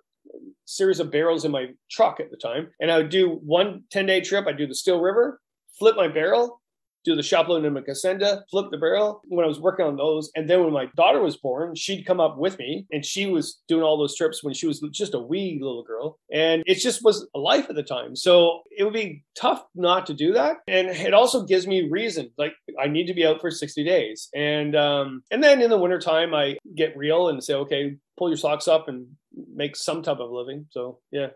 series 0.65 1.01
of 1.01 1.11
barrels 1.11 1.45
in 1.45 1.51
my 1.51 1.67
truck 1.91 2.21
at 2.21 2.31
the 2.31 2.37
time 2.37 2.69
and 2.81 2.91
i 2.91 2.97
would 2.97 3.11
do 3.11 3.41
one 3.43 3.83
10 3.91 4.07
day 4.07 4.21
trip 4.21 4.47
i'd 4.47 4.59
do 4.59 4.67
the 4.67 4.75
Steel 4.75 5.01
River 5.01 5.41
flip 5.79 5.97
my 5.97 6.09
barrel 6.09 6.61
do 7.05 7.17
the 7.17 7.23
Chapleau 7.23 7.57
and 7.57 7.65
Nemegosenda, 7.65 8.43
flip 8.51 8.67
the 8.71 8.79
barrel 8.79 9.23
when 9.29 9.45
I 9.45 9.49
was 9.49 9.61
working 9.61 9.87
on 9.87 9.97
those. 9.97 10.31
And 10.35 10.49
then 10.49 10.63
when 10.63 10.73
my 10.73 10.87
daughter 10.97 11.21
was 11.21 11.37
born, 11.37 11.75
she'd 11.75 12.05
come 12.05 12.21
up 12.21 12.37
with 12.37 12.59
me 12.59 12.87
and 12.91 13.05
she 13.05 13.27
was 13.27 13.61
doing 13.69 13.83
all 13.83 13.99
those 13.99 14.17
trips 14.17 14.45
when 14.45 14.55
she 14.55 14.67
was 14.67 14.81
just 14.93 15.15
a 15.15 15.19
wee 15.19 15.59
little 15.61 15.83
girl. 15.83 16.19
And 16.33 16.63
it 16.67 16.77
just 16.77 17.03
was 17.03 17.27
a 17.35 17.39
life 17.39 17.67
at 17.71 17.77
the 17.77 17.83
time. 17.83 18.17
So 18.17 18.61
it 18.77 18.85
would 18.85 18.93
be 18.93 19.25
tough 19.35 19.65
not 19.75 20.07
to 20.07 20.15
do 20.15 20.33
that. 20.35 20.59
And 20.69 20.89
it 20.89 21.15
also 21.15 21.47
gives 21.47 21.67
me 21.67 21.89
reason. 21.89 22.31
Like 22.37 22.53
I 22.79 22.89
need 22.89 23.07
to 23.07 23.15
be 23.15 23.27
out 23.27 23.41
for 23.41 23.51
60 23.51 23.83
days. 23.85 24.29
And 24.35 24.77
um, 24.77 25.23
and 25.31 25.43
then 25.43 25.63
in 25.63 25.71
the 25.71 25.79
wintertime 25.79 26.35
I 26.35 26.59
get 26.77 26.97
real 26.97 27.29
and 27.29 27.43
say, 27.43 27.55
okay, 27.55 27.97
pull 28.19 28.29
your 28.29 28.37
socks 28.37 28.69
up 28.69 28.89
and 28.89 29.07
make 29.55 29.77
some 29.77 30.03
type 30.03 30.19
of 30.19 30.31
living. 30.31 30.67
So 30.71 31.01
yeah. 31.11 31.29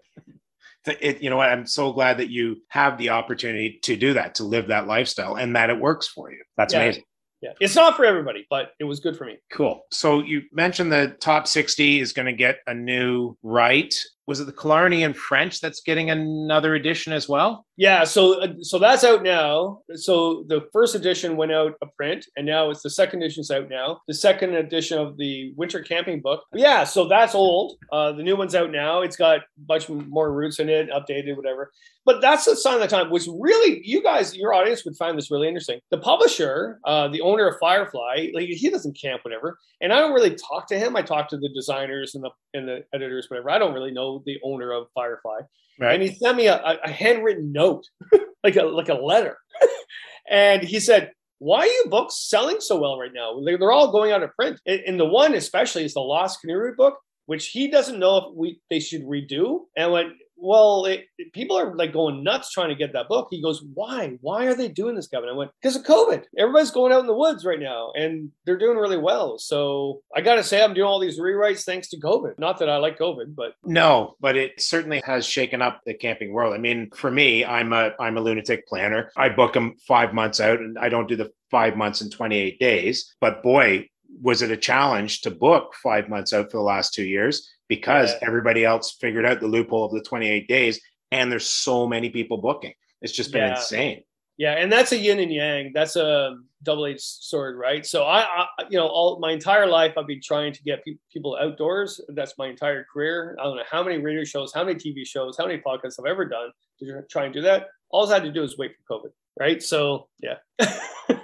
It, 0.87 1.23
you 1.23 1.31
know 1.31 1.37
what? 1.37 1.49
I'm 1.49 1.67
so 1.67 1.93
glad 1.93 2.19
that 2.19 2.29
you 2.31 2.59
have 2.69 2.99
the 2.99 3.11
opportunity 3.11 3.79
to 3.85 3.97
do 3.97 4.13
that, 4.15 4.35
to 4.37 4.45
live 4.45 4.67
that 4.69 4.87
lifestyle, 4.87 5.37
and 5.37 5.57
that 5.57 5.71
it 5.71 5.81
works 5.81 6.07
for 6.09 6.31
you. 6.31 6.43
That's 6.59 6.75
Yeah. 6.75 6.83
amazing. 6.83 7.05
Yeah. 7.41 7.53
It's 7.61 7.75
not 7.75 7.97
for 7.97 8.05
everybody, 8.05 8.47
but 8.49 8.73
it 8.79 8.85
was 8.85 9.01
good 9.01 9.17
for 9.17 9.25
me. 9.27 9.37
Cool. 9.53 9.83
So 9.93 10.21
you 10.23 10.43
mentioned 10.53 10.91
the 10.93 11.17
top 11.21 11.47
60 11.47 12.01
is 12.01 12.13
going 12.13 12.27
to 12.27 12.33
get 12.33 12.59
a 12.67 12.75
new 12.75 13.37
right. 13.43 13.95
Was 14.27 14.41
it 14.41 14.47
the 14.47 14.53
Killarney 14.53 15.03
in 15.03 15.13
French 15.13 15.61
that's 15.61 15.81
getting 15.81 16.11
another 16.11 16.75
edition 16.75 17.13
as 17.13 17.29
well? 17.29 17.67
Yeah, 17.77 18.05
so 18.05 18.41
uh, 18.41 18.55
so 18.61 18.79
that's 18.79 19.05
out 19.05 19.23
now. 19.23 19.81
So 19.95 20.45
the 20.49 20.69
first 20.73 20.95
edition 20.95 21.37
went 21.37 21.53
out 21.53 21.75
a 21.83 21.87
print, 21.87 22.27
and 22.37 22.47
now 22.47 22.71
it's 22.71 22.83
the 22.83 22.91
second 22.91 23.23
edition's 23.23 23.51
out 23.51 23.69
now. 23.69 24.01
The 24.07 24.15
second 24.15 24.55
edition 24.55 24.99
of 24.99 25.17
the 25.17 25.53
winter 25.57 25.83
camping 25.83 26.21
book. 26.21 26.43
Yeah, 26.55 26.85
so 26.85 27.09
that's 27.09 27.35
old. 27.35 27.77
Uh, 27.93 28.13
the 28.13 28.23
new 28.23 28.37
one's 28.37 28.55
out 28.55 28.71
now. 28.71 29.01
It's 29.03 29.17
got 29.17 29.39
a 29.39 29.43
bunch 29.59 29.89
more 29.89 30.33
routes 30.33 30.61
in 30.61 30.69
it, 30.69 30.89
updated, 30.91 31.37
whatever. 31.37 31.73
But 32.07 32.21
that's 32.21 32.47
a 32.47 32.55
sign 32.55 32.75
of 32.75 32.81
the 32.81 32.87
time, 32.87 33.11
which 33.11 33.27
really 33.41 33.81
you 33.85 34.03
guys, 34.03 34.37
your 34.37 34.53
audience 34.53 34.85
would 34.85 34.97
find 34.97 35.17
this 35.17 35.31
really 35.31 35.49
interesting. 35.49 35.81
The 35.91 35.99
publisher, 35.99 36.79
uh, 36.85 37.09
the 37.09 37.23
owner 37.23 37.49
of 37.49 37.57
Firefly, 37.59 38.29
like 38.35 38.49
he 38.49 38.71
doesn't 38.71 38.99
camp, 39.01 39.25
whatever. 39.25 39.59
And 39.81 39.93
I 39.93 39.99
don't 39.99 40.13
really 40.13 40.35
talk 40.35 40.69
to 40.69 40.79
him. 40.79 40.97
I 40.97 41.03
talk 41.03 41.29
to 41.31 41.39
the 41.39 41.49
designers 41.55 42.15
and 42.15 42.23
the 42.23 42.31
and 42.53 42.69
the 42.69 42.85
editors, 42.95 43.29
whatever. 43.29 43.51
I 43.51 43.59
don't 43.59 43.75
really 43.75 43.91
know 43.91 44.14
the 44.25 44.39
owner 44.45 44.73
of 44.73 44.87
Firefly. 44.95 45.41
Right. 45.81 45.95
And 45.95 46.03
he 46.03 46.15
sent 46.15 46.37
me 46.37 46.47
a, 46.47 46.79
a 46.85 46.91
handwritten 46.91 47.53
note, 47.53 47.85
like 48.45 48.57
a 48.57 48.65
like 48.65 48.89
a 48.89 48.95
letter. 48.95 49.37
and 50.31 50.63
he 50.63 50.79
said, 50.81 51.11
why 51.39 51.61
are 51.61 51.67
you 51.67 51.87
books 51.91 52.29
selling 52.29 52.57
so 52.61 52.81
well 52.81 52.99
right 52.99 53.13
now? 53.13 53.39
They're 53.45 53.73
all 53.73 53.93
going 53.93 54.13
out 54.13 54.23
of 54.23 54.35
print. 54.35 54.61
And 54.67 54.99
the 54.99 55.05
one 55.05 55.35
especially 55.35 55.85
is 55.85 55.95
the 55.95 56.01
Lost 56.01 56.41
Canoe 56.41 56.57
Route 56.57 56.77
book, 56.77 56.99
which 57.27 57.49
he 57.49 57.71
doesn't 57.71 57.99
know 57.99 58.17
if 58.17 58.25
we 58.35 58.61
they 58.71 58.81
should 58.81 59.03
redo. 59.03 59.65
And 59.77 59.93
when 59.93 60.15
well, 60.45 60.85
it, 60.85 61.07
people 61.33 61.59
are 61.59 61.75
like 61.75 61.93
going 61.93 62.23
nuts 62.23 62.51
trying 62.51 62.69
to 62.69 62.75
get 62.75 62.93
that 62.93 63.09
book. 63.09 63.29
He 63.31 63.41
goes, 63.41 63.65
why? 63.73 64.19
Why 64.21 64.45
are 64.45 64.55
they 64.55 64.69
doing 64.69 64.95
this, 64.95 65.07
Kevin? 65.07 65.31
I 65.31 65.33
went, 65.33 65.51
because 65.61 65.75
of 65.75 65.85
COVID. 65.85 66.25
Everybody's 66.37 66.71
going 66.71 66.93
out 66.93 67.01
in 67.01 67.07
the 67.07 67.17
woods 67.17 67.47
right 67.47 67.59
now 67.59 67.93
and 67.95 68.31
they're 68.45 68.59
doing 68.59 68.77
really 68.77 68.99
well. 68.99 69.39
So 69.39 70.03
I 70.15 70.21
got 70.21 70.35
to 70.35 70.43
say, 70.43 70.63
I'm 70.63 70.75
doing 70.75 70.87
all 70.87 71.01
these 71.01 71.19
rewrites 71.19 71.65
thanks 71.65 71.89
to 71.89 72.01
COVID. 72.01 72.39
Not 72.39 72.59
that 72.59 72.69
I 72.69 72.77
like 72.77 72.99
COVID, 72.99 73.35
but. 73.35 73.55
No, 73.65 74.17
but 74.21 74.37
it 74.37 74.61
certainly 74.61 75.01
has 75.07 75.27
shaken 75.27 75.63
up 75.63 75.81
the 75.87 75.95
camping 75.95 76.33
world. 76.33 76.55
I 76.55 76.59
mean, 76.59 76.91
for 76.95 77.11
me, 77.11 77.45
I'm 77.45 77.73
a, 77.73 77.93
I'm 77.99 78.19
a 78.19 78.21
lunatic 78.21 78.69
planner. 78.69 79.11
I 79.17 79.31
book 79.31 79.55
them 79.55 79.77
five 79.89 80.13
months 80.13 80.41
out 80.41 80.61
and 80.61 80.79
I 80.79 80.91
don't 80.91 81.09
do 81.09 81.17
the 81.17 81.33
five 81.51 81.77
months 81.77 82.03
and 82.03 82.13
28 82.13 82.59
days. 82.59 83.15
But 83.21 83.43
boy, 83.43 83.89
was 84.21 84.43
it 84.43 84.51
a 84.51 84.57
challenge 84.57 85.21
to 85.23 85.31
book 85.31 85.75
five 85.83 86.09
months 86.09 86.33
out 86.33 86.51
for 86.51 86.59
the 86.59 86.63
last 86.63 86.95
two 86.95 87.05
years 87.05 87.49
because 87.69 88.11
yeah. 88.11 88.27
everybody 88.27 88.65
else 88.65 88.97
figured 89.01 89.25
out 89.25 89.41
the 89.41 89.47
loophole 89.47 89.87
of 89.87 89.93
the 89.93 90.03
28 90.03 90.47
days 90.49 90.81
and 91.11 91.31
there's 91.31 91.47
so 91.47 91.87
many 91.87 92.11
people 92.11 92.39
booking. 92.39 92.75
It's 93.01 93.13
just 93.13 93.33
been 93.33 93.43
yeah. 93.43 93.57
insane. 93.57 94.03
Yeah, 94.37 94.53
and 94.53 94.73
that's 94.73 94.91
a 94.91 94.99
yin 94.99 95.21
and 95.21 95.33
yang. 95.33 95.71
That's 95.73 95.95
a 95.95 96.31
um, 96.31 96.47
double-edged 96.65 97.01
sword, 97.01 97.57
right? 97.57 97.87
So 97.87 98.03
I, 98.03 98.23
I, 98.23 98.47
you 98.69 98.77
know, 98.77 98.89
all 98.89 99.21
my 99.21 99.31
entire 99.31 99.67
life 99.67 99.93
I've 99.97 100.09
been 100.09 100.21
trying 100.23 100.53
to 100.53 100.63
get 100.65 100.85
pe- 100.85 100.97
people 101.13 101.39
outdoors. 101.41 102.01
That's 102.09 102.35
my 102.37 102.49
entire 102.49 102.85
career. 102.93 103.37
I 103.39 103.45
don't 103.45 103.57
know 103.57 103.63
how 103.71 103.85
many 103.85 103.99
radio 103.99 104.25
shows, 104.25 104.53
how 104.53 104.65
many 104.65 104.77
TV 104.77 105.07
shows, 105.07 105.37
how 105.39 105.47
many 105.47 105.63
podcasts 105.65 106.01
I've 106.01 106.07
ever 106.07 106.25
done 106.25 106.51
to 106.81 107.03
try 107.09 107.27
and 107.27 107.35
do 107.35 107.43
that. 107.43 107.69
All 107.91 108.11
I 108.11 108.15
had 108.15 108.25
to 108.25 108.33
do 108.33 108.43
is 108.43 108.59
wait 108.59 108.73
for 108.89 108.99
COVID, 108.99 109.13
right? 109.39 109.63
So 109.63 110.09
yeah. 110.21 110.39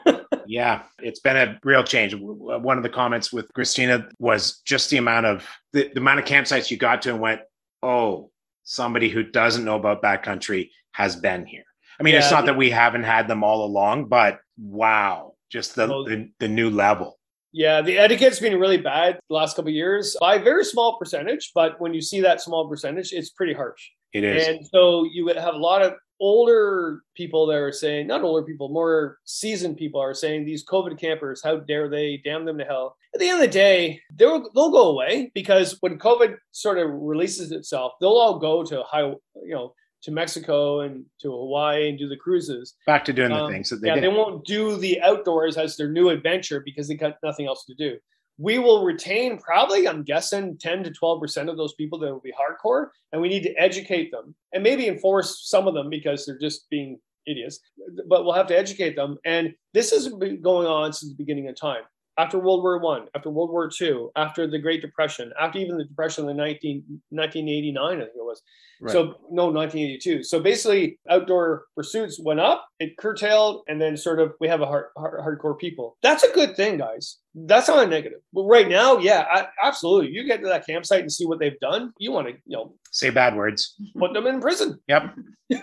Yeah, 0.51 0.83
it's 0.99 1.21
been 1.21 1.37
a 1.37 1.61
real 1.63 1.85
change. 1.85 2.13
One 2.17 2.77
of 2.77 2.83
the 2.83 2.89
comments 2.89 3.33
with 3.33 3.47
Christina 3.55 4.09
was 4.19 4.59
just 4.65 4.91
the 4.91 4.97
amount 4.97 5.27
of 5.27 5.47
the, 5.73 5.93
the 5.95 6.01
amount 6.01 6.19
of 6.19 6.25
campsites 6.25 6.73
you 6.73 6.77
got 6.77 7.03
to 7.03 7.11
and 7.11 7.21
went, 7.21 7.43
oh, 7.85 8.33
somebody 8.65 9.09
who 9.09 9.23
doesn't 9.23 9.65
know 9.65 9.77
about 9.77 10.03
backcountry 10.03 10.71
has 10.91 11.15
been 11.15 11.47
here. 11.47 11.63
I 12.01 12.03
mean, 12.03 12.15
yeah, 12.15 12.21
it's 12.21 12.33
not 12.33 12.47
that 12.47 12.57
we 12.57 12.69
haven't 12.69 13.05
had 13.05 13.29
them 13.29 13.45
all 13.45 13.65
along, 13.65 14.07
but 14.07 14.41
wow, 14.59 15.35
just 15.53 15.77
the, 15.77 15.87
well, 15.87 16.05
the, 16.05 16.29
the 16.41 16.49
new 16.49 16.69
level. 16.69 17.21
Yeah, 17.53 17.81
the 17.81 17.97
etiquette's 17.97 18.41
been 18.41 18.59
really 18.59 18.77
bad 18.77 19.21
the 19.29 19.37
last 19.37 19.55
couple 19.55 19.71
years 19.71 20.17
by 20.19 20.35
a 20.35 20.43
very 20.43 20.65
small 20.65 20.99
percentage, 20.99 21.53
but 21.55 21.81
when 21.81 21.95
you 21.95 22.03
see 22.03 22.23
that 22.23 22.41
small 22.41 22.69
percentage, 22.69 23.13
it's 23.13 23.31
pretty 23.31 23.53
harsh. 23.53 23.89
It 24.13 24.25
is. 24.25 24.49
And 24.49 24.67
so 24.67 25.05
you 25.05 25.25
would 25.27 25.37
have 25.37 25.55
a 25.55 25.59
lot 25.59 25.83
of 25.83 25.95
older 26.21 27.03
people 27.17 27.47
that 27.47 27.57
are 27.57 27.73
saying, 27.73 28.07
not 28.07 28.23
older 28.23 28.45
people, 28.47 28.69
more 28.69 29.19
seasoned 29.25 29.77
people 29.77 30.01
are 30.01 30.15
saying 30.15 30.45
these 30.45 30.65
COVID 30.65 30.99
campers, 30.99 31.43
how 31.43 31.57
dare 31.57 31.89
they, 31.89 32.21
damn 32.25 32.45
them 32.45 32.59
to 32.59 32.65
hell. 32.65 32.97
At 33.15 33.21
the 33.21 33.29
end 33.29 33.37
of 33.37 33.41
the 33.41 33.53
day, 33.53 34.01
they'll 34.15 34.51
they'll 34.55 34.71
go 34.71 34.91
away 34.91 35.33
because 35.35 35.77
when 35.81 35.99
COVID 35.99 36.37
sort 36.53 36.79
of 36.79 36.91
releases 36.93 37.51
itself, 37.51 37.93
they'll 38.01 38.11
all 38.11 38.39
go 38.39 38.63
to 38.65 38.83
high, 38.83 39.03
you 39.03 39.55
know, 39.55 39.75
to 40.03 40.11
Mexico 40.11 40.81
and 40.81 41.05
to 41.21 41.31
Hawaii 41.31 41.89
and 41.89 41.99
do 41.99 42.09
the 42.09 42.17
cruises. 42.17 42.75
Back 42.87 43.05
to 43.07 43.13
doing 43.13 43.33
um, 43.33 43.47
the 43.47 43.53
things 43.53 43.69
that 43.71 43.81
they 43.81 43.89
yeah, 43.89 43.95
did. 43.97 44.05
they 44.05 44.09
won't 44.09 44.45
do 44.47 44.77
the 44.77 45.01
outdoors 45.03 45.57
as 45.57 45.77
their 45.77 45.91
new 45.91 46.09
adventure 46.09 46.61
because 46.65 46.89
they 46.89 46.95
got 46.95 47.17
nothing 47.23 47.47
else 47.47 47.65
to 47.65 47.75
do 47.75 47.99
we 48.41 48.59
will 48.59 48.85
retain 48.85 49.37
probably, 49.37 49.87
I'm 49.87 50.03
guessing, 50.03 50.57
10 50.57 50.85
to 50.85 50.91
12% 50.91 51.51
of 51.51 51.59
those 51.59 51.75
people 51.75 51.99
that 51.99 52.11
will 52.11 52.21
be 52.21 52.33
hardcore. 52.33 52.87
And 53.13 53.21
we 53.21 53.29
need 53.29 53.43
to 53.43 53.55
educate 53.57 54.11
them 54.11 54.35
and 54.55 54.63
maybe 54.63 54.89
enforce 54.89 55.47
some 55.47 55.69
of 55.69 55.75
them 55.75 55.91
because 55.91 56.25
they're 56.25 56.39
just 56.39 56.69
being 56.71 56.99
idiots. 57.27 57.61
But 58.09 58.25
we'll 58.25 58.33
have 58.33 58.47
to 58.47 58.57
educate 58.57 58.97
them. 58.97 59.19
And 59.27 59.53
this 59.75 59.91
has 59.91 60.09
been 60.09 60.41
going 60.41 60.67
on 60.67 60.95
since 60.95 61.13
the 61.13 61.23
beginning 61.23 61.49
of 61.49 61.55
time. 61.55 61.83
After 62.21 62.39
World 62.39 62.63
War 62.63 62.79
One, 62.79 63.07
after 63.17 63.31
World 63.31 63.51
War 63.51 63.71
Two, 63.71 64.11
after 64.15 64.47
the 64.47 64.59
Great 64.59 64.83
Depression, 64.83 65.33
after 65.41 65.59
even 65.59 65.79
the 65.79 65.85
Depression 65.85 66.29
in 66.29 66.37
the 66.37 66.43
19, 66.43 66.85
1989, 67.09 67.83
I 67.83 67.97
think 67.97 68.09
it 68.09 68.13
was. 68.19 68.43
Right. 68.79 68.93
So 68.93 69.15
no, 69.31 69.47
1982. 69.47 70.25
So 70.25 70.39
basically, 70.39 70.99
outdoor 71.09 71.65
pursuits 71.75 72.21
went 72.23 72.41
up, 72.41 72.67
it 72.79 72.99
curtailed, 72.99 73.63
and 73.69 73.81
then 73.81 73.97
sort 73.97 74.21
of 74.21 74.35
we 74.39 74.49
have 74.49 74.61
a 74.61 74.67
hard, 74.67 74.87
hard, 74.99 75.21
hardcore 75.21 75.59
people. 75.59 75.97
That's 76.03 76.23
a 76.23 76.33
good 76.33 76.57
thing, 76.57 76.77
guys. 76.77 77.17
That's 77.35 77.69
not 77.69 77.87
a 77.87 77.87
negative. 77.87 78.21
But 78.35 78.43
right 78.43 78.69
now, 78.69 78.99
yeah, 78.99 79.25
I, 79.33 79.47
absolutely. 79.63 80.11
You 80.11 80.25
get 80.25 80.43
to 80.43 80.49
that 80.49 80.67
campsite 80.67 81.01
and 81.01 81.11
see 81.11 81.25
what 81.25 81.39
they've 81.39 81.59
done. 81.61 81.95
You 81.99 82.13
want 82.13 82.29
to, 82.29 82.35
you 82.45 82.57
know, 82.59 82.75
say 82.91 83.09
bad 83.09 83.35
words, 83.35 83.77
put 83.99 84.13
them 84.13 84.27
in 84.27 84.41
prison. 84.41 84.79
Yep. 84.89 85.15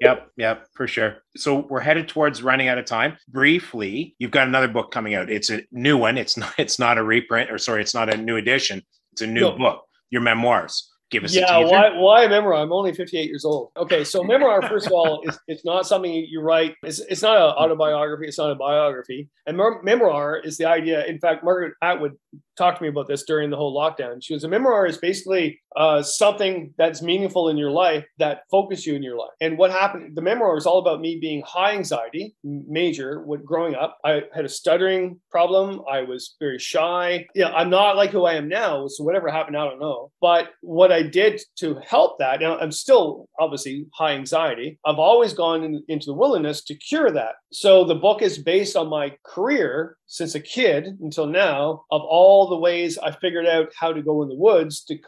yep, 0.00 0.30
yep, 0.36 0.66
for 0.74 0.86
sure. 0.86 1.18
So 1.36 1.66
we're 1.68 1.80
headed 1.80 2.08
towards 2.08 2.42
running 2.42 2.68
out 2.68 2.78
of 2.78 2.84
time. 2.84 3.16
Briefly, 3.28 4.14
you've 4.18 4.30
got 4.30 4.48
another 4.48 4.68
book 4.68 4.90
coming 4.90 5.14
out. 5.14 5.30
It's 5.30 5.50
a 5.50 5.62
new 5.72 5.96
one. 5.96 6.18
It's 6.18 6.36
not. 6.36 6.54
It's 6.58 6.78
not 6.78 6.98
a 6.98 7.02
reprint, 7.02 7.50
or 7.50 7.58
sorry, 7.58 7.82
it's 7.82 7.94
not 7.94 8.12
a 8.12 8.16
new 8.16 8.36
edition. 8.36 8.82
It's 9.12 9.22
a 9.22 9.26
new 9.26 9.40
no. 9.40 9.56
book. 9.56 9.82
Your 10.10 10.22
memoirs 10.22 10.90
give 11.10 11.24
us 11.24 11.34
yeah 11.34 11.58
why 11.58 11.90
why 11.96 12.26
memoir 12.26 12.54
i'm 12.54 12.72
only 12.72 12.92
58 12.92 13.26
years 13.26 13.44
old 13.44 13.70
okay 13.76 14.04
so 14.04 14.22
memoir 14.22 14.62
first 14.62 14.86
of 14.86 14.92
all 14.92 15.22
is 15.28 15.38
it's 15.46 15.64
not 15.64 15.86
something 15.86 16.12
you 16.12 16.40
write 16.40 16.74
it's, 16.82 17.00
it's 17.00 17.22
not 17.22 17.36
an 17.36 17.42
autobiography 17.42 18.26
it's 18.26 18.38
not 18.38 18.50
a 18.50 18.54
biography 18.54 19.28
and 19.46 19.60
memoir 19.82 20.38
is 20.38 20.56
the 20.56 20.64
idea 20.64 21.04
in 21.06 21.18
fact 21.18 21.44
margaret 21.44 21.74
atwood 21.82 22.12
talked 22.56 22.78
to 22.78 22.82
me 22.82 22.88
about 22.88 23.08
this 23.08 23.24
during 23.24 23.50
the 23.50 23.56
whole 23.56 23.76
lockdown. 23.76 24.22
She 24.22 24.34
was 24.34 24.44
a 24.44 24.48
memoir 24.48 24.86
is 24.86 24.98
basically 24.98 25.60
uh, 25.76 26.02
something 26.02 26.72
that's 26.78 27.02
meaningful 27.02 27.48
in 27.48 27.56
your 27.56 27.70
life 27.70 28.04
that 28.18 28.42
focus 28.50 28.86
you 28.86 28.94
in 28.94 29.02
your 29.02 29.16
life. 29.16 29.32
And 29.40 29.58
what 29.58 29.70
happened? 29.70 30.16
The 30.16 30.22
memoir 30.22 30.56
is 30.56 30.66
all 30.66 30.78
about 30.78 31.00
me 31.00 31.18
being 31.20 31.42
high 31.46 31.72
anxiety, 31.72 32.34
major. 32.42 33.22
When 33.24 33.44
growing 33.44 33.74
up, 33.74 33.98
I 34.04 34.22
had 34.34 34.44
a 34.44 34.48
stuttering 34.48 35.20
problem. 35.30 35.82
I 35.90 36.02
was 36.02 36.36
very 36.38 36.58
shy. 36.58 37.26
Yeah, 37.34 37.48
I'm 37.48 37.70
not 37.70 37.96
like 37.96 38.10
who 38.10 38.24
I 38.24 38.34
am 38.34 38.48
now. 38.48 38.86
So 38.88 39.04
whatever 39.04 39.30
happened, 39.30 39.56
I 39.56 39.64
don't 39.64 39.80
know. 39.80 40.10
But 40.20 40.50
what 40.60 40.92
I 40.94 41.02
did 41.02 41.40
to 41.56 41.80
help 41.86 42.18
that, 42.18 42.40
now 42.40 42.58
I'm 42.58 42.72
still 42.72 43.28
obviously 43.38 43.86
high 43.92 44.12
anxiety. 44.12 44.78
I've 44.84 44.98
always 44.98 45.32
gone 45.34 45.64
in, 45.64 45.82
into 45.88 46.06
the 46.06 46.14
wilderness 46.14 46.62
to 46.64 46.74
cure 46.74 47.10
that. 47.10 47.34
So 47.52 47.84
the 47.84 47.94
book 47.94 48.22
is 48.22 48.38
based 48.38 48.76
on 48.76 48.88
my 48.88 49.16
career 49.24 49.96
since 50.06 50.34
a 50.34 50.40
kid 50.40 50.96
until 51.00 51.26
now 51.26 51.84
of 51.90 52.02
all 52.02 52.48
the 52.48 52.58
ways 52.58 52.98
I 52.98 53.10
figured 53.12 53.46
out 53.46 53.68
how 53.78 53.92
to 53.92 54.02
go 54.02 54.22
in 54.22 54.28
the 54.28 54.36
woods 54.36 54.84
to 54.84 54.98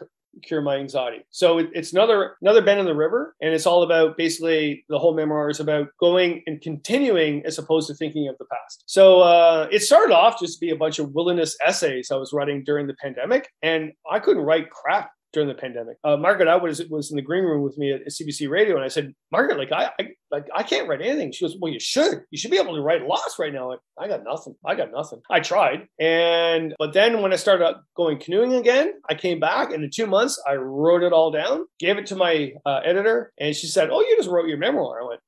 cure 0.43 0.61
my 0.61 0.75
anxiety. 0.77 1.25
So 1.31 1.57
it, 1.57 1.69
it's 1.73 1.93
another 1.93 2.35
another 2.41 2.61
bend 2.61 2.79
in 2.79 2.85
the 2.85 2.95
river, 2.95 3.35
and 3.41 3.53
it's 3.53 3.65
all 3.65 3.83
about 3.83 4.17
basically 4.17 4.85
the 4.89 4.99
whole 4.99 5.15
memoir 5.15 5.49
is 5.49 5.59
about 5.59 5.87
going 5.99 6.43
and 6.45 6.61
continuing 6.61 7.43
as 7.45 7.57
opposed 7.57 7.87
to 7.87 7.95
thinking 7.95 8.27
of 8.27 8.37
the 8.37 8.45
past. 8.45 8.83
So 8.85 9.21
uh, 9.21 9.67
it 9.71 9.81
started 9.81 10.13
off 10.13 10.39
just 10.39 10.59
to 10.59 10.65
be 10.65 10.71
a 10.71 10.75
bunch 10.75 10.99
of 10.99 11.11
wilderness 11.11 11.57
essays 11.65 12.11
I 12.11 12.17
was 12.17 12.33
writing 12.33 12.63
during 12.63 12.87
the 12.87 12.95
pandemic, 13.01 13.49
and 13.61 13.93
I 14.09 14.19
couldn't 14.19 14.43
write 14.43 14.69
crap 14.69 15.11
during 15.33 15.49
the 15.49 15.55
pandemic. 15.55 15.97
Uh, 16.03 16.17
Margaret 16.17 16.47
I 16.47 16.55
was 16.55 16.83
was 16.89 17.11
in 17.11 17.15
the 17.15 17.21
green 17.21 17.43
room 17.43 17.61
with 17.61 17.77
me 17.77 17.93
at, 17.93 18.01
CBC 18.07 18.49
Radio, 18.49 18.75
and 18.75 18.83
I 18.83 18.87
said, 18.87 19.13
Margaret, 19.31 19.57
like 19.57 19.71
I, 19.71 19.91
I, 19.99 20.07
like 20.31 20.45
I 20.55 20.63
can't 20.63 20.87
write 20.87 21.01
anything. 21.01 21.31
She 21.31 21.45
goes, 21.45 21.55
Well, 21.59 21.71
you 21.71 21.79
should. 21.79 22.21
You 22.31 22.37
should 22.37 22.51
be 22.51 22.57
able 22.57 22.75
to 22.75 22.81
write 22.81 23.05
lots 23.05 23.37
right 23.39 23.53
now. 23.53 23.69
Like, 23.69 23.79
I 23.99 24.07
got 24.07 24.23
nothing. 24.23 24.55
I 24.65 24.75
got 24.75 24.91
nothing. 24.91 25.21
I 25.29 25.39
tried, 25.39 25.87
and 25.99 26.73
but 26.79 26.93
then 26.93 27.21
when 27.21 27.33
I 27.33 27.35
started 27.35 27.75
going 27.95 28.19
canoeing 28.19 28.53
again, 28.53 28.93
I 29.09 29.15
came 29.15 29.39
back, 29.39 29.71
and 29.71 29.83
in 29.83 29.89
two 29.93 30.07
months 30.07 30.41
I 30.47 30.55
wrote 30.55 31.03
it 31.03 31.13
all 31.13 31.31
down, 31.31 31.65
gave 31.79 31.97
it 31.97 32.05
to 32.07 32.15
my 32.15 32.53
uh, 32.65 32.81
editor, 32.83 33.31
and 33.39 33.55
she 33.55 33.67
said, 33.67 33.89
Oh, 33.91 34.01
you 34.01 34.15
just 34.17 34.29
wrote 34.29 34.47
your 34.47 34.57
memoir. 34.57 35.01
I 35.01 35.07
went, 35.07 35.21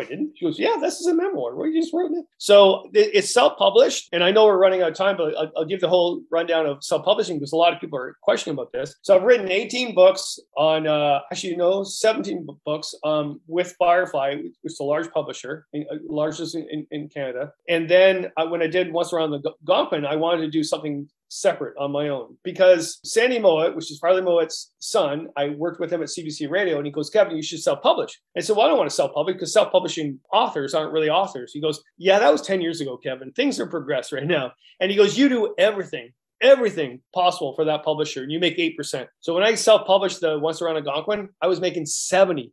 I 0.00 0.04
didn't. 0.04 0.34
She 0.36 0.44
goes, 0.44 0.58
Yeah, 0.58 0.76
this 0.80 1.00
is 1.00 1.06
a 1.06 1.14
memoir. 1.14 1.66
You 1.66 1.80
just 1.80 1.92
wrote 1.92 2.12
it. 2.12 2.24
So 2.38 2.88
it's 2.94 3.32
self 3.32 3.58
published. 3.58 4.08
And 4.12 4.22
I 4.22 4.30
know 4.30 4.46
we're 4.46 4.58
running 4.58 4.82
out 4.82 4.90
of 4.90 4.96
time, 4.96 5.16
but 5.16 5.36
I'll, 5.36 5.50
I'll 5.56 5.64
give 5.64 5.80
the 5.80 5.88
whole 5.88 6.22
rundown 6.30 6.66
of 6.66 6.82
self 6.82 7.04
publishing 7.04 7.36
because 7.36 7.52
a 7.52 7.56
lot 7.56 7.72
of 7.72 7.80
people 7.80 7.98
are 7.98 8.16
questioning 8.22 8.56
about 8.56 8.72
this. 8.72 8.94
So 9.02 9.16
I've 9.16 9.22
written 9.22 9.50
18 9.50 9.94
books 9.94 10.38
on, 10.56 10.86
uh, 10.86 11.20
actually, 11.30 11.50
you 11.50 11.56
know, 11.56 11.82
17 11.82 12.46
books 12.64 12.94
um, 13.04 13.40
with 13.46 13.74
Firefly, 13.78 14.36
which 14.62 14.72
is 14.72 14.80
a 14.80 14.84
large 14.84 15.10
publisher, 15.10 15.66
uh, 15.74 15.96
largest 16.08 16.54
in, 16.54 16.66
in, 16.70 16.86
in 16.90 17.08
Canada. 17.08 17.52
And 17.68 17.88
then 17.88 18.30
uh, 18.36 18.46
when 18.46 18.62
I 18.62 18.66
did 18.66 18.92
Once 18.92 19.12
Around 19.12 19.30
the 19.30 19.52
Algonquin, 19.68 20.04
I 20.04 20.16
wanted 20.16 20.42
to 20.42 20.50
do 20.50 20.62
something 20.62 21.08
separate 21.28 21.74
on 21.78 21.92
my 21.92 22.08
own 22.08 22.36
because 22.42 23.00
Sandy 23.04 23.38
Mowat, 23.38 23.74
which 23.74 23.90
is 23.90 23.98
Farley 23.98 24.22
Mowat's 24.22 24.72
son, 24.78 25.28
I 25.36 25.50
worked 25.50 25.80
with 25.80 25.92
him 25.92 26.02
at 26.02 26.08
CBC 26.08 26.50
Radio, 26.50 26.76
and 26.76 26.86
he 26.86 26.92
goes, 26.92 27.10
Kevin, 27.10 27.36
you 27.36 27.42
should 27.42 27.62
self 27.62 27.82
publish. 27.82 28.18
I 28.36 28.40
said, 28.40 28.56
Well, 28.56 28.66
I 28.66 28.68
don't 28.68 28.78
want 28.78 28.90
to 28.90 28.96
self 28.96 29.12
publish 29.14 29.34
because 29.34 29.52
self 29.52 29.70
publishing 29.70 30.20
authors 30.32 30.74
aren't 30.74 30.92
really 30.92 31.10
authors. 31.10 31.52
He 31.52 31.60
goes, 31.60 31.82
Yeah, 31.96 32.18
that 32.18 32.32
was 32.32 32.42
10 32.42 32.60
years 32.60 32.80
ago, 32.80 32.96
Kevin. 32.96 33.32
Things 33.32 33.60
are 33.60 33.66
progressed 33.66 34.12
right 34.12 34.26
now. 34.26 34.52
And 34.80 34.90
he 34.90 34.96
goes, 34.96 35.18
You 35.18 35.28
do 35.28 35.54
everything 35.58 36.12
everything 36.40 37.00
possible 37.14 37.54
for 37.54 37.64
that 37.64 37.84
publisher 37.84 38.22
and 38.22 38.30
you 38.30 38.38
make 38.38 38.56
8%. 38.58 39.06
So 39.20 39.34
when 39.34 39.42
I 39.42 39.54
self-published 39.54 40.20
the 40.20 40.38
Once 40.38 40.62
Around 40.62 40.76
Algonquin, 40.76 41.30
I 41.42 41.46
was 41.46 41.60
making 41.60 41.84
70% 41.84 42.50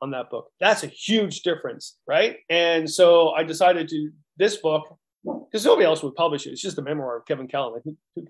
on 0.00 0.10
that 0.12 0.30
book. 0.30 0.48
That's 0.60 0.84
a 0.84 0.88
huge 0.88 1.42
difference, 1.42 1.96
right? 2.06 2.36
And 2.48 2.88
so 2.88 3.30
I 3.30 3.42
decided 3.42 3.88
to 3.88 4.10
this 4.36 4.56
book 4.56 4.98
because 5.26 5.64
nobody 5.64 5.86
else 5.86 6.02
would 6.02 6.14
publish 6.14 6.46
it. 6.46 6.50
It's 6.50 6.62
just 6.62 6.78
a 6.78 6.82
memoir 6.82 7.18
of 7.18 7.26
Kevin 7.26 7.48
Callan. 7.48 7.82
Who, 7.84 7.96
who 8.14 8.24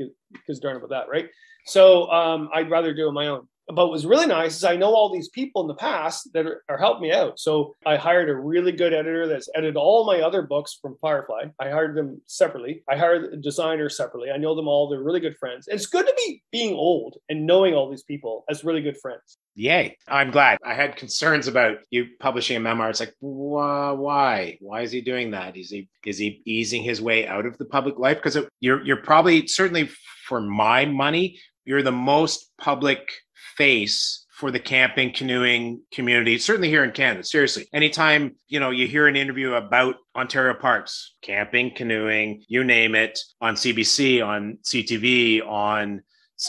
darn 0.61 0.77
about 0.77 0.91
that, 0.91 1.09
right? 1.11 1.27
So 1.67 2.11
um, 2.11 2.49
I'd 2.55 2.71
rather 2.71 2.95
do 2.95 3.09
it 3.09 3.13
my 3.13 3.29
own 3.29 3.49
but 3.75 3.89
what's 3.89 4.05
really 4.05 4.27
nice 4.27 4.57
is 4.57 4.65
I 4.65 4.77
know 4.77 4.95
all 4.95 5.13
these 5.13 5.29
people 5.29 5.63
in 5.63 5.69
the 5.69 5.75
past 5.75 6.33
that 6.35 6.47
are, 6.47 6.63
are 6.69 6.79
helping 6.79 7.03
me 7.03 7.13
out. 7.13 7.39
So 7.39 7.75
I 7.85 7.97
hired 7.97 8.29
a 8.29 8.35
really 8.35 8.73
good 8.73 8.93
editor 8.93 9.27
that's 9.27 9.49
edited 9.55 9.77
all 9.77 10.07
my 10.07 10.21
other 10.21 10.43
books 10.43 10.79
from 10.81 10.97
Firefly. 11.01 11.47
I 11.59 11.71
hired 11.71 11.97
them 11.97 12.21
separately. 12.27 12.83
I 12.89 12.97
hired 12.97 13.33
a 13.33 13.37
designer 13.37 13.89
separately. 13.89 14.31
I 14.31 14.37
know 14.37 14.55
them 14.55 14.69
all. 14.69 14.89
They're 14.89 15.03
really 15.03 15.21
good 15.21 15.37
friends. 15.37 15.67
It's 15.69 15.87
good 15.87 16.07
to 16.07 16.15
be 16.17 16.43
being 16.53 16.75
old 16.75 17.17
and 17.29 17.47
knowing 17.47 17.75
all 17.75 17.91
these 17.91 18.05
people 18.05 18.45
as 18.49 18.65
really 18.65 18.83
good 18.83 18.99
friends. 18.99 19.39
Yay. 19.57 19.97
I'm 20.07 20.31
glad. 20.31 20.59
I 20.65 20.75
had 20.75 20.97
concerns 20.97 21.49
about 21.49 21.79
you 21.91 22.07
publishing 22.21 22.57
a 22.57 22.61
memoir. 22.61 22.91
It's 22.91 23.01
like, 23.01 23.15
why? 23.21 24.59
Why 24.61 24.83
is 24.83 24.93
he 24.93 25.01
doing 25.01 25.31
that? 25.31 25.57
Is 25.57 25.71
he 25.71 25.89
is 26.05 26.19
he 26.19 26.43
easing 26.45 26.83
his 26.83 27.01
way 27.01 27.27
out 27.27 27.47
of 27.47 27.57
the 27.59 27.65
public 27.65 27.99
life? 27.99 28.19
Because 28.19 28.39
you're 28.61 28.85
you're 28.85 28.99
probably 28.99 29.47
certainly 29.47 29.89
for 30.27 30.41
my 30.41 30.85
money, 30.85 31.41
you're 31.65 31.83
the 31.83 31.91
most 31.91 32.53
public 32.59 33.09
face 33.57 34.27
for 34.37 34.51
the 34.51 34.61
camping 34.61 35.13
canoeing 35.13 35.81
community 35.93 36.39
certainly 36.39 36.69
here 36.69 36.85
in 36.85 36.93
canada 36.93 37.25
seriously. 37.25 37.67
Anytime 37.73 38.37
you 38.49 38.61
know 38.61 38.71
you 38.71 38.87
hear 38.87 39.07
an 39.07 39.17
interview 39.17 39.55
about 39.55 39.97
ontario 40.15 40.55
parks 40.55 41.15
camping 41.23 41.75
canoeing 41.75 42.45
you 42.49 42.65
name 42.65 42.95
it 42.95 43.19
on 43.41 43.55
cbc 43.55 44.27
on 44.27 44.59
ctv 44.63 45.47
on 45.47 46.03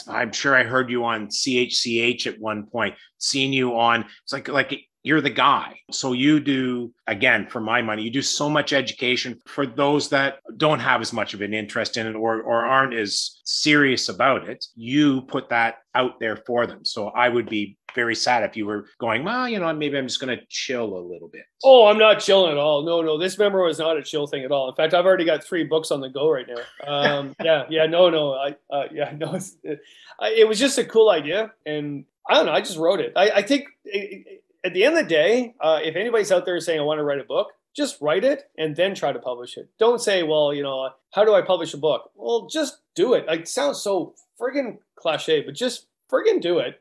i'm 0.08 0.32
sure 0.32 0.54
i 0.54 0.64
heard 0.64 0.90
you 0.90 1.04
on 1.04 1.28
chch 1.28 2.26
at 2.26 2.38
one 2.38 2.66
point 2.66 2.94
seen 3.18 3.52
you 3.52 3.78
on 3.78 4.04
it's 4.22 4.32
like 4.32 4.48
like 4.48 4.87
you're 5.02 5.20
the 5.20 5.30
guy. 5.30 5.80
So 5.90 6.12
you 6.12 6.40
do, 6.40 6.92
again, 7.06 7.46
for 7.48 7.60
my 7.60 7.82
money, 7.82 8.02
you 8.02 8.10
do 8.10 8.22
so 8.22 8.48
much 8.50 8.72
education 8.72 9.40
for 9.46 9.66
those 9.66 10.08
that 10.10 10.38
don't 10.56 10.80
have 10.80 11.00
as 11.00 11.12
much 11.12 11.34
of 11.34 11.40
an 11.40 11.54
interest 11.54 11.96
in 11.96 12.06
it 12.06 12.14
or, 12.14 12.42
or 12.42 12.66
aren't 12.66 12.94
as 12.94 13.40
serious 13.44 14.08
about 14.08 14.48
it. 14.48 14.64
You 14.74 15.22
put 15.22 15.48
that 15.50 15.78
out 15.94 16.20
there 16.20 16.36
for 16.36 16.66
them. 16.66 16.84
So 16.84 17.08
I 17.08 17.28
would 17.28 17.48
be 17.48 17.78
very 17.94 18.14
sad 18.14 18.42
if 18.44 18.56
you 18.56 18.66
were 18.66 18.86
going, 18.98 19.24
well, 19.24 19.48
you 19.48 19.58
know, 19.58 19.72
maybe 19.72 19.96
I'm 19.96 20.06
just 20.06 20.20
going 20.20 20.36
to 20.36 20.44
chill 20.48 20.96
a 20.96 21.00
little 21.00 21.28
bit. 21.28 21.44
Oh, 21.64 21.86
I'm 21.86 21.98
not 21.98 22.20
chilling 22.20 22.52
at 22.52 22.58
all. 22.58 22.84
No, 22.84 23.00
no, 23.00 23.18
this 23.18 23.38
memoir 23.38 23.68
is 23.68 23.78
not 23.78 23.96
a 23.96 24.02
chill 24.02 24.26
thing 24.26 24.44
at 24.44 24.52
all. 24.52 24.68
In 24.68 24.74
fact, 24.74 24.94
I've 24.94 25.06
already 25.06 25.24
got 25.24 25.42
three 25.42 25.64
books 25.64 25.90
on 25.90 26.00
the 26.00 26.08
go 26.08 26.30
right 26.30 26.46
now. 26.46 26.86
Um, 26.86 27.34
yeah, 27.42 27.64
yeah, 27.70 27.86
no, 27.86 28.10
no, 28.10 28.34
I, 28.34 28.56
uh, 28.70 28.88
yeah, 28.92 29.12
no, 29.16 29.38
it, 29.64 29.80
it, 30.22 30.48
was 30.48 30.58
just 30.58 30.78
a 30.78 30.84
cool 30.84 31.08
idea, 31.08 31.52
and 31.64 32.04
I 32.28 32.34
don't 32.34 32.46
know, 32.46 32.52
I 32.52 32.60
just 32.60 32.78
wrote 32.78 33.00
it. 33.00 33.12
I, 33.16 33.30
I 33.30 33.42
think. 33.42 33.68
It, 33.84 34.42
at 34.64 34.74
the 34.74 34.84
end 34.84 34.96
of 34.96 35.04
the 35.04 35.08
day, 35.08 35.54
uh, 35.60 35.80
if 35.82 35.96
anybody's 35.96 36.32
out 36.32 36.44
there 36.44 36.58
saying 36.60 36.80
I 36.80 36.82
want 36.82 36.98
to 36.98 37.04
write 37.04 37.20
a 37.20 37.24
book, 37.24 37.48
just 37.76 38.00
write 38.00 38.24
it 38.24 38.50
and 38.56 38.74
then 38.74 38.94
try 38.94 39.12
to 39.12 39.18
publish 39.18 39.56
it. 39.56 39.68
Don't 39.78 40.00
say, 40.00 40.22
well, 40.22 40.52
you 40.52 40.62
know, 40.62 40.90
how 41.12 41.24
do 41.24 41.34
I 41.34 41.42
publish 41.42 41.74
a 41.74 41.78
book? 41.78 42.10
Well, 42.14 42.48
just 42.50 42.78
do 42.94 43.14
it. 43.14 43.26
Like, 43.26 43.40
it 43.40 43.48
sounds 43.48 43.80
so 43.80 44.14
friggin' 44.40 44.78
cliche, 44.96 45.42
but 45.42 45.54
just 45.54 45.86
friggin' 46.10 46.40
do 46.40 46.58
it. 46.58 46.80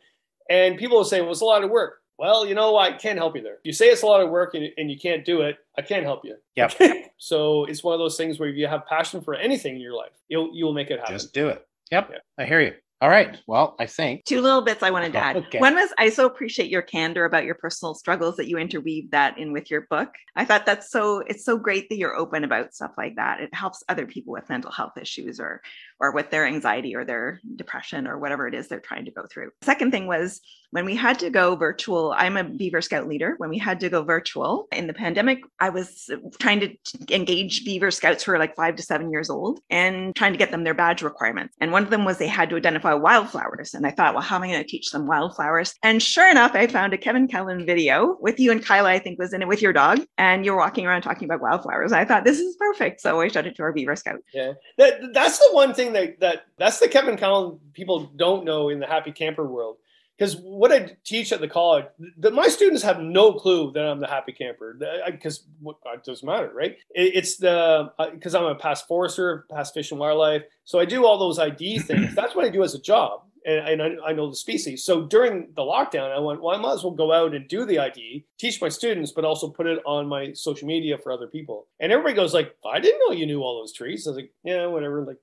And 0.49 0.77
people 0.77 0.97
will 0.97 1.05
say, 1.05 1.21
well, 1.21 1.31
it's 1.31 1.41
a 1.41 1.45
lot 1.45 1.63
of 1.63 1.69
work. 1.69 2.01
Well, 2.17 2.47
you 2.47 2.55
know, 2.55 2.77
I 2.77 2.93
can't 2.93 3.19
help 3.19 3.35
you 3.35 3.43
there. 3.43 3.57
You 3.63 3.73
say 3.73 3.87
it's 3.87 4.01
a 4.01 4.07
lot 4.07 4.21
of 4.21 4.29
work 4.31 4.55
and, 4.55 4.69
and 4.77 4.89
you 4.89 4.97
can't 4.97 5.23
do 5.23 5.41
it. 5.41 5.57
I 5.77 5.83
can't 5.83 6.03
help 6.03 6.25
you. 6.25 6.35
Yeah. 6.55 6.71
so 7.17 7.65
it's 7.65 7.83
one 7.83 7.93
of 7.93 7.99
those 7.99 8.17
things 8.17 8.39
where 8.39 8.49
if 8.49 8.55
you 8.55 8.65
have 8.65 8.87
passion 8.87 9.21
for 9.21 9.35
anything 9.35 9.75
in 9.75 9.81
your 9.81 9.93
life, 9.93 10.13
you'll 10.27 10.49
you'll 10.51 10.73
make 10.73 10.89
it 10.89 10.99
happen. 10.99 11.13
Just 11.13 11.33
do 11.33 11.49
it. 11.49 11.67
Yep. 11.91 12.09
Yeah. 12.11 12.17
I 12.39 12.45
hear 12.45 12.59
you. 12.59 12.73
All 12.99 13.09
right. 13.09 13.37
Well, 13.45 13.75
I 13.79 13.85
think 13.85 14.25
two 14.25 14.41
little 14.41 14.63
bits 14.63 14.81
I 14.81 14.89
wanted 14.89 15.13
to 15.13 15.19
add. 15.19 15.37
Okay. 15.37 15.59
One 15.59 15.75
was 15.75 15.93
I 15.99 16.09
so 16.09 16.25
appreciate 16.25 16.71
your 16.71 16.81
candor 16.81 17.25
about 17.25 17.45
your 17.45 17.53
personal 17.53 17.93
struggles 17.93 18.37
that 18.37 18.47
you 18.47 18.57
interweave 18.57 19.11
that 19.11 19.37
in 19.37 19.53
with 19.53 19.69
your 19.69 19.81
book. 19.81 20.09
I 20.35 20.45
thought 20.45 20.65
that's 20.65 20.89
so 20.89 21.19
it's 21.27 21.45
so 21.45 21.57
great 21.57 21.89
that 21.89 21.97
you're 21.97 22.15
open 22.15 22.43
about 22.43 22.73
stuff 22.73 22.93
like 22.97 23.15
that. 23.17 23.39
It 23.39 23.53
helps 23.53 23.83
other 23.87 24.07
people 24.07 24.33
with 24.33 24.49
mental 24.49 24.71
health 24.71 24.97
issues 24.97 25.39
or 25.39 25.61
or 25.99 26.11
with 26.11 26.29
their 26.29 26.45
anxiety 26.45 26.95
or 26.95 27.05
their 27.05 27.41
depression 27.55 28.07
or 28.07 28.17
whatever 28.17 28.47
it 28.47 28.53
is 28.53 28.67
they're 28.67 28.79
trying 28.79 29.05
to 29.05 29.11
go 29.11 29.25
through. 29.25 29.51
Second 29.63 29.91
thing 29.91 30.07
was 30.07 30.41
when 30.71 30.85
we 30.85 30.95
had 30.95 31.17
to 31.19 31.29
go 31.29 31.55
virtual, 31.55 32.13
I'm 32.17 32.35
a 32.35 32.43
Beaver 32.43 32.81
Scout 32.81 33.07
leader. 33.07 33.35
When 33.37 33.49
we 33.49 33.57
had 33.57 33.79
to 33.79 33.89
go 33.89 34.03
virtual 34.03 34.67
in 34.71 34.87
the 34.87 34.93
pandemic, 34.93 35.39
I 35.59 35.69
was 35.69 36.09
trying 36.39 36.59
to 36.59 36.75
engage 37.09 37.63
Beaver 37.63 37.91
Scouts 37.91 38.23
who 38.23 38.33
are 38.33 38.39
like 38.39 38.55
five 38.55 38.75
to 38.75 38.83
seven 38.83 39.09
years 39.09 39.29
old 39.29 39.61
and 39.69 40.15
trying 40.15 40.33
to 40.33 40.37
get 40.37 40.51
them 40.51 40.63
their 40.63 40.73
badge 40.73 41.01
requirements. 41.01 41.55
And 41.61 41.71
one 41.71 41.83
of 41.83 41.89
them 41.89 42.03
was 42.03 42.17
they 42.17 42.27
had 42.27 42.49
to 42.49 42.57
identify 42.57 42.93
wildflowers. 42.93 43.73
And 43.73 43.87
I 43.87 43.91
thought, 43.91 44.13
well, 44.13 44.23
how 44.23 44.35
am 44.35 44.43
I 44.43 44.47
going 44.47 44.61
to 44.61 44.67
teach 44.67 44.91
them 44.91 45.07
wildflowers? 45.07 45.73
And 45.83 46.03
sure 46.03 46.29
enough, 46.29 46.53
I 46.53 46.67
found 46.67 46.93
a 46.93 46.97
Kevin 46.97 47.27
Callan 47.27 47.65
video 47.65 48.17
with 48.19 48.39
you 48.39 48.51
and 48.51 48.63
Kyla, 48.63 48.89
I 48.89 48.99
think 48.99 49.19
was 49.19 49.33
in 49.33 49.41
it 49.41 49.47
with 49.47 49.61
your 49.61 49.73
dog. 49.73 50.01
And 50.17 50.45
you're 50.45 50.57
walking 50.57 50.85
around 50.85 51.03
talking 51.03 51.25
about 51.25 51.41
wildflowers. 51.41 51.93
I 51.93 52.03
thought 52.03 52.25
this 52.25 52.39
is 52.39 52.55
perfect. 52.57 52.99
So 53.01 53.21
I 53.21 53.29
showed 53.29 53.47
it 53.47 53.55
to 53.55 53.63
our 53.63 53.71
Beaver 53.71 53.95
Scout. 53.95 54.19
Yeah. 54.33 54.53
That, 54.77 55.13
that's 55.13 55.39
the 55.39 55.49
one 55.53 55.73
thing 55.73 55.86
that, 55.93 56.19
that 56.19 56.45
that's 56.57 56.79
the 56.79 56.87
Kevin 56.87 57.17
Callan 57.17 57.59
people 57.73 58.11
don't 58.15 58.45
know 58.45 58.69
in 58.69 58.79
the 58.79 58.87
happy 58.87 59.11
camper 59.11 59.47
world 59.47 59.77
because 60.17 60.35
what 60.37 60.71
I 60.71 60.97
teach 61.03 61.31
at 61.31 61.41
the 61.41 61.47
college, 61.47 61.85
the, 62.17 62.31
my 62.31 62.47
students 62.47 62.81
have 62.83 62.99
no 62.99 63.33
clue 63.33 63.71
that 63.73 63.83
I'm 63.85 63.99
the 63.99 64.07
happy 64.07 64.31
camper 64.31 64.79
because 65.11 65.43
it 65.63 66.03
doesn't 66.03 66.25
matter, 66.25 66.51
right? 66.53 66.77
It, 66.95 67.15
it's 67.15 67.37
the 67.37 67.91
because 68.13 68.33
uh, 68.33 68.39
I'm 68.39 68.45
a 68.45 68.55
past 68.55 68.87
forester, 68.87 69.45
past 69.51 69.73
fish 69.73 69.91
and 69.91 69.99
wildlife, 69.99 70.43
so 70.65 70.79
I 70.79 70.85
do 70.85 71.05
all 71.05 71.19
those 71.19 71.39
ID 71.39 71.79
things. 71.79 72.15
That's 72.15 72.35
what 72.35 72.45
I 72.45 72.49
do 72.49 72.63
as 72.63 72.73
a 72.73 72.81
job, 72.81 73.21
and, 73.45 73.81
and 73.81 74.01
I, 74.01 74.09
I, 74.09 74.13
know 74.13 74.29
the 74.29 74.35
species. 74.35 74.83
So 74.83 75.05
during 75.05 75.49
the 75.55 75.61
lockdown, 75.61 76.15
I 76.15 76.19
went, 76.19 76.41
well, 76.41 76.55
I 76.55 76.59
might 76.59 76.73
as 76.73 76.83
well 76.83 76.93
go 76.93 77.13
out 77.13 77.35
and 77.35 77.47
do 77.47 77.65
the 77.65 77.79
ID, 77.79 78.25
teach 78.39 78.59
my 78.59 78.69
students, 78.69 79.11
but 79.11 79.25
also 79.25 79.49
put 79.49 79.67
it 79.67 79.79
on 79.85 80.07
my 80.07 80.33
social 80.33 80.67
media 80.67 80.97
for 80.97 81.11
other 81.11 81.27
people. 81.27 81.67
And 81.79 81.91
everybody 81.91 82.15
goes 82.15 82.33
like, 82.33 82.55
I 82.65 82.79
didn't 82.79 83.01
know 83.05 83.13
you 83.13 83.27
knew 83.27 83.41
all 83.41 83.59
those 83.59 83.73
trees. 83.73 84.07
I 84.07 84.11
was 84.11 84.17
like, 84.17 84.31
yeah, 84.43 84.65
whatever. 84.65 85.05
Like 85.05 85.17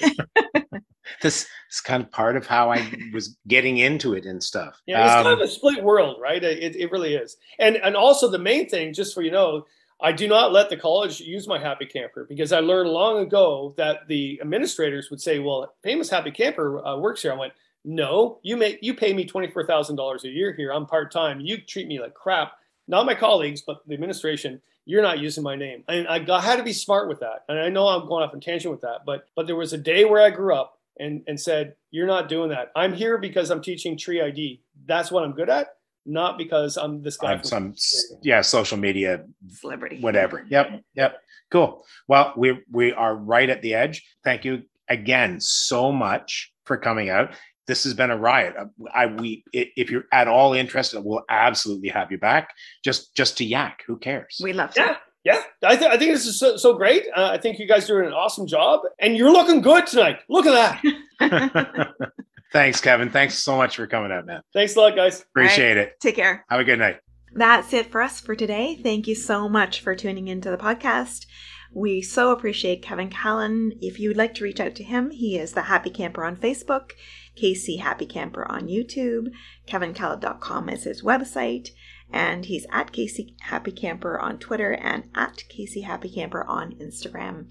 this 1.22 1.46
is 1.70 1.80
kind 1.80 2.02
of 2.02 2.10
part 2.10 2.36
of 2.36 2.46
how 2.46 2.70
I 2.70 2.92
was 3.12 3.36
getting 3.48 3.78
into 3.78 4.14
it 4.14 4.24
and 4.24 4.42
stuff. 4.42 4.80
Yeah, 4.86 5.04
it's 5.04 5.14
um, 5.14 5.24
kind 5.24 5.40
of 5.40 5.46
a 5.46 5.50
split 5.50 5.82
world, 5.82 6.18
right? 6.20 6.42
It, 6.42 6.76
it 6.76 6.90
really 6.90 7.14
is. 7.14 7.36
And 7.58 7.76
and 7.76 7.96
also 7.96 8.30
the 8.30 8.38
main 8.38 8.68
thing, 8.68 8.92
just 8.92 9.14
for 9.14 9.22
you 9.22 9.30
know, 9.30 9.66
I 10.00 10.12
do 10.12 10.28
not 10.28 10.52
let 10.52 10.68
the 10.68 10.76
college 10.76 11.20
use 11.20 11.48
my 11.48 11.58
happy 11.58 11.86
camper 11.86 12.26
because 12.28 12.52
I 12.52 12.60
learned 12.60 12.90
long 12.90 13.18
ago 13.22 13.74
that 13.76 14.06
the 14.08 14.38
administrators 14.40 15.10
would 15.10 15.20
say, 15.20 15.38
"Well, 15.38 15.74
famous 15.82 16.10
happy 16.10 16.30
camper 16.30 16.84
uh, 16.84 16.96
works 16.98 17.22
here." 17.22 17.32
I 17.32 17.36
went, 17.36 17.52
"No, 17.84 18.38
you 18.42 18.56
make 18.56 18.78
you 18.82 18.94
pay 18.94 19.12
me 19.12 19.24
twenty 19.24 19.50
four 19.50 19.64
thousand 19.64 19.96
dollars 19.96 20.24
a 20.24 20.28
year 20.28 20.52
here. 20.52 20.72
I'm 20.72 20.86
part 20.86 21.10
time. 21.10 21.40
You 21.40 21.58
treat 21.58 21.88
me 21.88 22.00
like 22.00 22.14
crap. 22.14 22.52
Not 22.88 23.06
my 23.06 23.14
colleagues, 23.14 23.62
but 23.62 23.86
the 23.86 23.94
administration." 23.94 24.60
You're 24.86 25.02
not 25.02 25.18
using 25.18 25.42
my 25.42 25.56
name. 25.56 25.82
And 25.88 26.08
I, 26.08 26.20
got, 26.20 26.44
had 26.44 26.56
to 26.56 26.62
be 26.62 26.72
smart 26.72 27.08
with 27.08 27.20
that. 27.20 27.44
And 27.48 27.58
I 27.58 27.68
know 27.68 27.88
I'm 27.88 28.06
going 28.06 28.22
off 28.24 28.32
on 28.32 28.40
tangent 28.40 28.70
with 28.70 28.80
that, 28.80 29.00
but 29.04 29.28
but 29.34 29.46
there 29.46 29.56
was 29.56 29.72
a 29.72 29.78
day 29.78 30.04
where 30.04 30.22
I 30.22 30.30
grew 30.30 30.54
up 30.54 30.78
and 30.98 31.22
and 31.26 31.38
said, 31.38 31.74
"You're 31.90 32.06
not 32.06 32.28
doing 32.28 32.50
that. 32.50 32.72
I'm 32.74 32.94
here 32.94 33.18
because 33.18 33.50
I'm 33.50 33.60
teaching 33.60 33.98
Tree 33.98 34.22
ID. 34.22 34.62
That's 34.86 35.10
what 35.10 35.24
I'm 35.24 35.32
good 35.32 35.50
at." 35.50 35.74
Not 36.06 36.38
because 36.38 36.76
I'm 36.76 37.02
this 37.02 37.16
guy. 37.16 37.32
I'm 37.32 37.42
some 37.42 37.74
yeah, 38.22 38.40
social 38.40 38.78
media 38.78 39.24
celebrity, 39.48 40.00
whatever. 40.00 40.46
Yep, 40.48 40.82
yep. 40.94 41.20
Cool. 41.50 41.84
Well, 42.06 42.32
we 42.36 42.60
we 42.70 42.92
are 42.92 43.14
right 43.14 43.50
at 43.50 43.60
the 43.60 43.74
edge. 43.74 44.06
Thank 44.24 44.44
you 44.44 44.62
again 44.88 45.40
so 45.40 45.90
much 45.90 46.52
for 46.64 46.76
coming 46.76 47.10
out 47.10 47.34
this 47.66 47.84
has 47.84 47.94
been 47.94 48.10
a 48.10 48.16
riot. 48.16 48.54
I 48.92 49.06
we 49.06 49.44
if 49.52 49.90
you're 49.90 50.06
at 50.12 50.28
all 50.28 50.52
interested, 50.52 51.00
we'll 51.02 51.24
absolutely 51.28 51.88
have 51.88 52.10
you 52.10 52.18
back. 52.18 52.54
Just 52.84 53.14
just 53.14 53.36
to 53.38 53.44
yak. 53.44 53.82
Who 53.86 53.98
cares? 53.98 54.40
We 54.42 54.52
love 54.52 54.74
to. 54.74 54.80
Yeah. 54.80 54.96
Yeah, 55.24 55.42
I, 55.64 55.74
th- 55.74 55.90
I 55.90 55.96
think 55.96 56.12
this 56.12 56.24
is 56.24 56.38
so, 56.38 56.56
so 56.56 56.74
great. 56.74 57.04
Uh, 57.16 57.30
I 57.32 57.38
think 57.38 57.58
you 57.58 57.66
guys 57.66 57.90
are 57.90 57.94
doing 57.94 58.06
an 58.06 58.12
awesome 58.12 58.46
job, 58.46 58.82
and 59.00 59.16
you're 59.16 59.32
looking 59.32 59.60
good 59.60 59.84
tonight. 59.84 60.20
Look 60.28 60.46
at 60.46 60.80
that. 61.18 61.88
Thanks, 62.52 62.80
Kevin. 62.80 63.10
Thanks 63.10 63.34
so 63.34 63.56
much 63.56 63.74
for 63.74 63.88
coming 63.88 64.12
out, 64.12 64.24
man. 64.24 64.42
Thanks 64.52 64.76
a 64.76 64.80
lot, 64.80 64.94
guys. 64.94 65.22
Appreciate 65.22 65.76
right. 65.76 65.88
it. 65.88 66.00
Take 66.00 66.14
care. 66.14 66.44
Have 66.48 66.60
a 66.60 66.64
good 66.64 66.78
night. 66.78 67.00
That's 67.32 67.72
it 67.72 67.90
for 67.90 68.00
us 68.00 68.20
for 68.20 68.36
today. 68.36 68.78
Thank 68.80 69.08
you 69.08 69.16
so 69.16 69.48
much 69.48 69.80
for 69.80 69.96
tuning 69.96 70.28
into 70.28 70.50
the 70.50 70.56
podcast. 70.56 71.26
We 71.74 72.00
so 72.00 72.30
appreciate 72.30 72.82
Kevin 72.82 73.10
Callan. 73.10 73.72
If 73.82 73.98
you 73.98 74.08
would 74.08 74.16
like 74.16 74.32
to 74.34 74.44
reach 74.44 74.60
out 74.60 74.74
to 74.76 74.84
him, 74.84 75.10
he 75.10 75.36
is 75.36 75.52
the 75.52 75.62
Happy 75.62 75.90
Camper 75.90 76.24
on 76.24 76.36
Facebook. 76.36 76.92
KC 77.36 77.80
Happy 77.80 78.06
Camper 78.06 78.50
on 78.50 78.68
YouTube. 78.68 79.28
KevinCallan.com 79.68 80.68
is 80.68 80.84
his 80.84 81.02
website. 81.02 81.70
And 82.12 82.44
he's 82.46 82.66
at 82.70 82.92
KC 82.92 83.34
Happy 83.40 83.72
Camper 83.72 84.18
on 84.18 84.38
Twitter 84.38 84.72
and 84.72 85.04
at 85.14 85.44
KC 85.48 85.84
Happy 85.84 86.08
Camper 86.08 86.44
on 86.44 86.72
Instagram. 86.76 87.46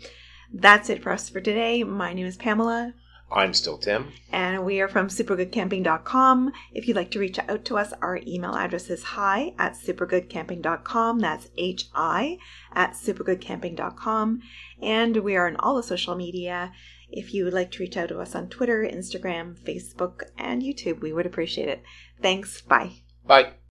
That's 0.54 0.90
it 0.90 1.04
for 1.04 1.12
us 1.12 1.30
for 1.30 1.42
today. 1.42 1.84
My 1.84 2.14
name 2.14 2.26
is 2.26 2.38
Pamela. 2.38 2.94
I'm 3.32 3.54
still 3.54 3.78
Tim. 3.78 4.14
And 4.32 4.64
we 4.66 4.80
are 4.82 4.88
from 4.88 5.08
supergoodcamping.com. 5.08 6.54
If 6.74 6.88
you'd 6.88 6.96
like 6.96 7.12
to 7.12 7.20
reach 7.20 7.40
out 7.40 7.66
to 7.66 7.78
us, 7.78 7.92
our 8.02 8.20
email 8.26 8.56
address 8.56 8.90
is 8.90 9.04
hi 9.04 9.54
at 9.58 9.74
supergoodcamping.com. 9.74 11.20
That's 11.20 11.50
H 11.58 11.88
I 11.94 12.38
at 12.72 12.92
supergoodcamping.com. 12.94 14.42
And 14.82 15.18
we 15.18 15.36
are 15.36 15.48
on 15.48 15.56
all 15.58 15.76
the 15.76 15.84
social 15.84 16.16
media. 16.16 16.72
If 17.16 17.34
you 17.34 17.46
would 17.46 17.54
like 17.54 17.72
to 17.72 17.80
reach 17.80 17.98
out 17.98 18.10
to 18.10 18.20
us 18.20 18.36
on 18.36 18.50
Twitter, 18.50 18.84
Instagram, 18.84 19.58
Facebook, 19.58 20.24
and 20.38 20.62
YouTube, 20.62 21.02
we 21.02 21.14
would 21.14 21.26
appreciate 21.26 21.70
it. 21.70 21.82
Thanks. 22.22 22.62
Bye. 22.62 22.92
Bye. 23.26 23.56